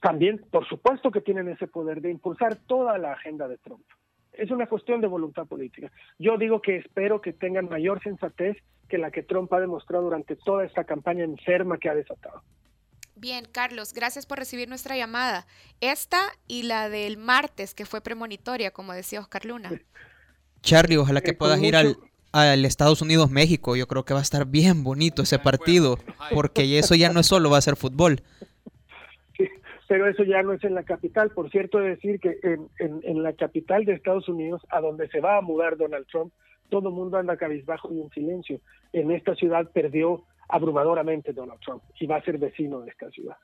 [0.00, 3.84] También, por supuesto que tienen ese poder de impulsar toda la agenda de Trump.
[4.32, 5.90] Es una cuestión de voluntad política.
[6.18, 8.56] Yo digo que espero que tengan mayor sensatez
[8.88, 12.42] que la que Trump ha demostrado durante toda esta campaña enferma que ha desatado.
[13.14, 15.46] Bien, Carlos, gracias por recibir nuestra llamada.
[15.80, 19.70] Esta y la del martes, que fue premonitoria, como decía Oscar Luna.
[20.62, 21.98] Charlie, ojalá que eh, puedas ir al,
[22.32, 23.76] al Estados Unidos-México.
[23.76, 25.98] Yo creo que va a estar bien bonito ese partido,
[26.32, 28.22] porque eso ya no es solo va a ser fútbol
[29.90, 31.30] pero eso ya no es en la capital.
[31.30, 35.36] Por cierto, decir que en, en, la capital de Estados Unidos, a donde se va
[35.36, 36.32] a mudar Donald Trump,
[36.68, 38.60] todo el mundo anda cabizbajo y en silencio.
[38.92, 43.36] En esta ciudad perdió abrumadoramente Donald Trump y va a ser vecino de esta ciudad.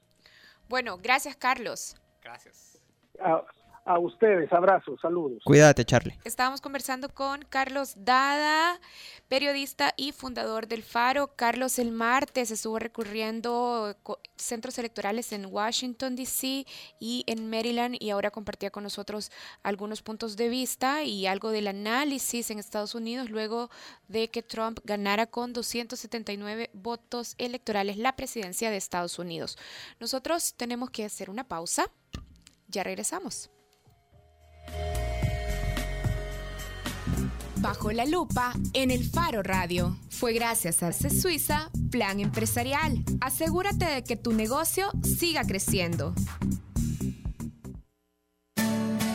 [0.69, 1.97] Bueno, gracias Carlos.
[2.23, 2.81] Gracias.
[3.87, 5.41] A ustedes, abrazos, saludos.
[5.45, 6.19] Cuídate, Charlie.
[6.25, 8.81] Estábamos conversando con Carlos Dada,
[9.29, 11.37] periodista y fundador del Faro.
[11.37, 13.97] Carlos, el martes estuvo recurriendo
[14.35, 16.67] centros electorales en Washington, D.C.
[16.99, 19.31] y en Maryland y ahora compartía con nosotros
[19.63, 23.71] algunos puntos de vista y algo del análisis en Estados Unidos luego
[24.09, 29.57] de que Trump ganara con 279 votos electorales la presidencia de Estados Unidos.
[30.01, 31.89] Nosotros tenemos que hacer una pausa.
[32.67, 33.49] Ya regresamos.
[37.57, 39.97] Bajo la lupa en el Faro Radio.
[40.11, 43.05] Fue gracias a C Suiza Plan Empresarial.
[43.21, 46.15] Asegúrate de que tu negocio siga creciendo.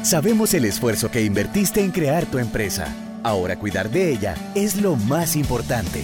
[0.04, 2.93] Sabemos el esfuerzo que invertiste en crear tu empresa.
[3.24, 6.04] Ahora cuidar de ella es lo más importante.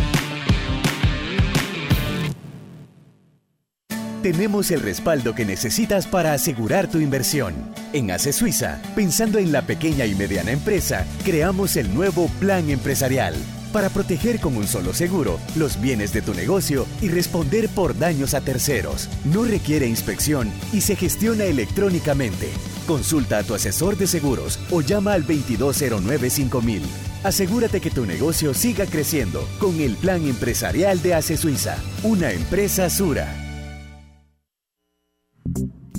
[4.21, 7.53] Tenemos el respaldo que necesitas para asegurar tu inversión.
[7.93, 13.35] En ACE Suiza, pensando en la pequeña y mediana empresa, creamos el nuevo Plan Empresarial
[13.71, 18.33] para proteger con un solo seguro los bienes de tu negocio y responder por daños
[18.33, 19.09] a terceros.
[19.25, 22.49] No requiere inspección y se gestiona electrónicamente.
[22.87, 26.81] Consulta a tu asesor de seguros o llama al 2209-5000.
[27.23, 32.89] Asegúrate que tu negocio siga creciendo con el Plan Empresarial de ACE Suiza, una empresa
[32.89, 33.40] Sura.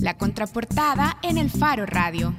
[0.01, 2.37] La contraportada en el Faro Radio.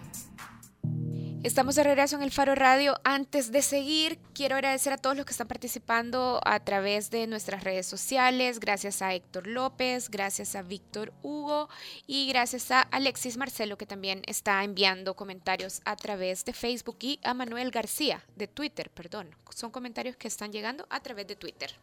[1.43, 2.97] Estamos de regreso en el Faro Radio.
[3.05, 7.65] Antes de seguir, quiero agradecer a todos los que están participando a través de nuestras
[7.65, 8.61] redes sociales.
[8.61, 11.69] Gracias a Héctor López, gracias a Víctor Hugo
[12.07, 17.21] y gracias a Alexis Marcelo que también está enviando comentarios a través de Facebook y
[17.23, 19.37] a Manuel García de Twitter, perdón.
[19.55, 21.79] Son comentarios que están llegando a través de Twitter.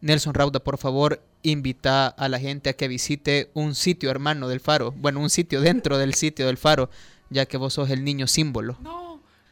[0.00, 4.60] Nelson Rauda, por favor, invita a la gente a que visite un sitio hermano del
[4.60, 4.92] Faro.
[4.92, 6.90] Bueno, un sitio dentro del sitio del Faro,
[7.30, 8.76] ya que vos sos el niño símbolo.
[8.80, 9.04] No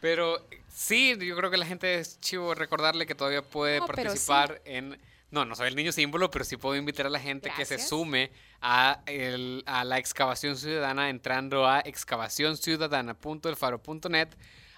[0.02, 4.98] pero sí, yo creo que la gente es chivo recordarle que todavía puede participar en...
[5.30, 7.78] No, no soy el niño símbolo, pero sí puedo invitar a la gente que se
[7.78, 14.30] sume a, el, a la excavación ciudadana entrando a excavacionciudadana.elfaro.net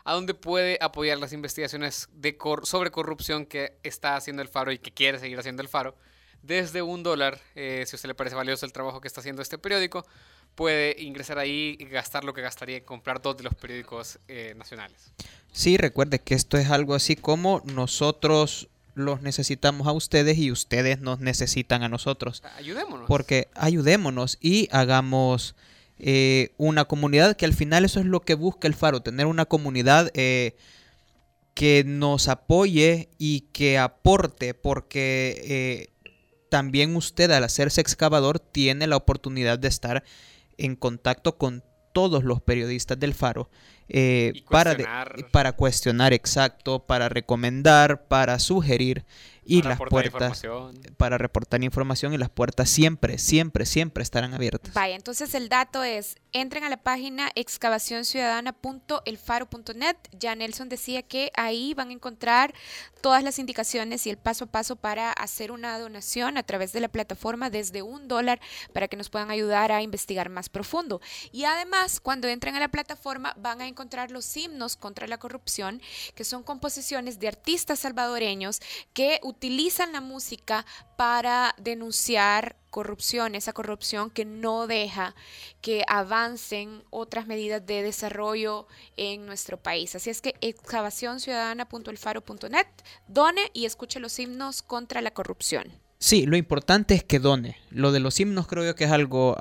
[0.05, 4.79] a donde puede apoyar las investigaciones de sobre corrupción que está haciendo el Faro y
[4.79, 5.97] que quiere seguir haciendo el Faro.
[6.43, 9.41] Desde un dólar, eh, si a usted le parece valioso el trabajo que está haciendo
[9.41, 10.07] este periódico,
[10.55, 14.55] puede ingresar ahí y gastar lo que gastaría en comprar dos de los periódicos eh,
[14.57, 15.13] nacionales.
[15.53, 21.01] Sí, recuerde que esto es algo así como nosotros los necesitamos a ustedes y ustedes
[21.01, 22.43] nos necesitan a nosotros.
[22.57, 23.09] Ayudémonos.
[23.09, 25.57] Porque ayudémonos y hagamos
[25.99, 29.45] eh, una comunidad que al final eso es lo que busca el Faro, tener una
[29.45, 30.57] comunidad eh,
[31.55, 36.09] que nos apoye y que aporte, porque eh,
[36.51, 40.05] también usted al hacerse excavador tiene la oportunidad de estar
[40.59, 43.49] en contacto con todos los periodistas del Faro
[44.51, 44.77] para,
[45.31, 49.05] para cuestionar exacto, para recomendar, para sugerir
[49.45, 50.43] y las puertas
[50.97, 54.75] para reportar información y las puertas siempre, siempre, siempre estarán abiertas.
[54.75, 59.97] Vaya, entonces el dato es, entren a la página excavacionciudadana.elfaro.net.
[60.13, 62.53] Ya Nelson decía que ahí van a encontrar
[63.01, 66.81] todas las indicaciones y el paso a paso para hacer una donación a través de
[66.81, 68.41] la plataforma desde un dólar
[68.73, 71.03] para que nos puedan ayudar a investigar más profundo.
[71.31, 75.83] Y además, cuando entren a la plataforma van a encontrar los himnos contra la corrupción,
[76.15, 78.61] que son composiciones de artistas salvadoreños
[78.93, 79.34] que utilizan
[79.93, 80.65] la música
[80.97, 85.15] para denunciar corrupción, esa corrupción que no deja
[85.61, 88.67] que avancen otras medidas de desarrollo
[88.97, 89.95] en nuestro país.
[89.95, 92.67] Así es que excavacionciudadana.elfaro.net,
[93.07, 95.71] done y escuche los himnos contra la corrupción.
[95.99, 97.57] Sí, lo importante es que done.
[97.71, 99.37] Lo de los himnos creo yo que es algo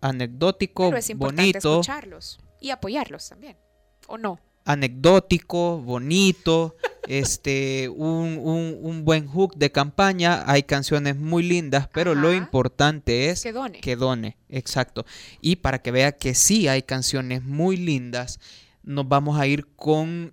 [0.00, 3.58] anecdótico, Pero es importante escucharlos y apoyarlos también,
[4.06, 4.40] ¿o no?
[4.66, 6.76] anecdótico, bonito,
[7.06, 10.44] este, un, buen hook de campaña.
[10.46, 13.80] Hay canciones muy lindas, pero lo importante es que done.
[13.80, 14.36] que done.
[14.48, 15.04] Exacto.
[15.40, 18.40] Y para que vea que sí hay canciones muy lindas,
[18.82, 20.32] nos vamos a ir con,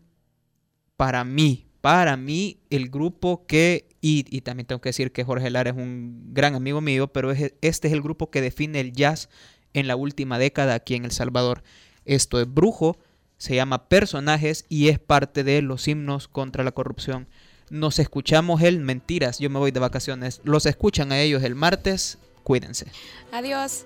[0.98, 5.50] para mí, para mí, el grupo que, y, y también tengo que decir que Jorge
[5.50, 8.94] Lara es un gran amigo mío, pero es, este es el grupo que define el
[8.94, 9.30] jazz
[9.74, 11.64] en la última década aquí en El Salvador.
[12.06, 12.98] Esto es Brujo
[13.44, 17.28] se llama Personajes y es parte de los himnos contra la corrupción.
[17.70, 20.40] Nos escuchamos el Mentiras, yo me voy de vacaciones.
[20.46, 22.20] Los escuchan a ellos el martes.
[22.44, 22.88] Cuídense.
[23.34, 23.86] Adiós.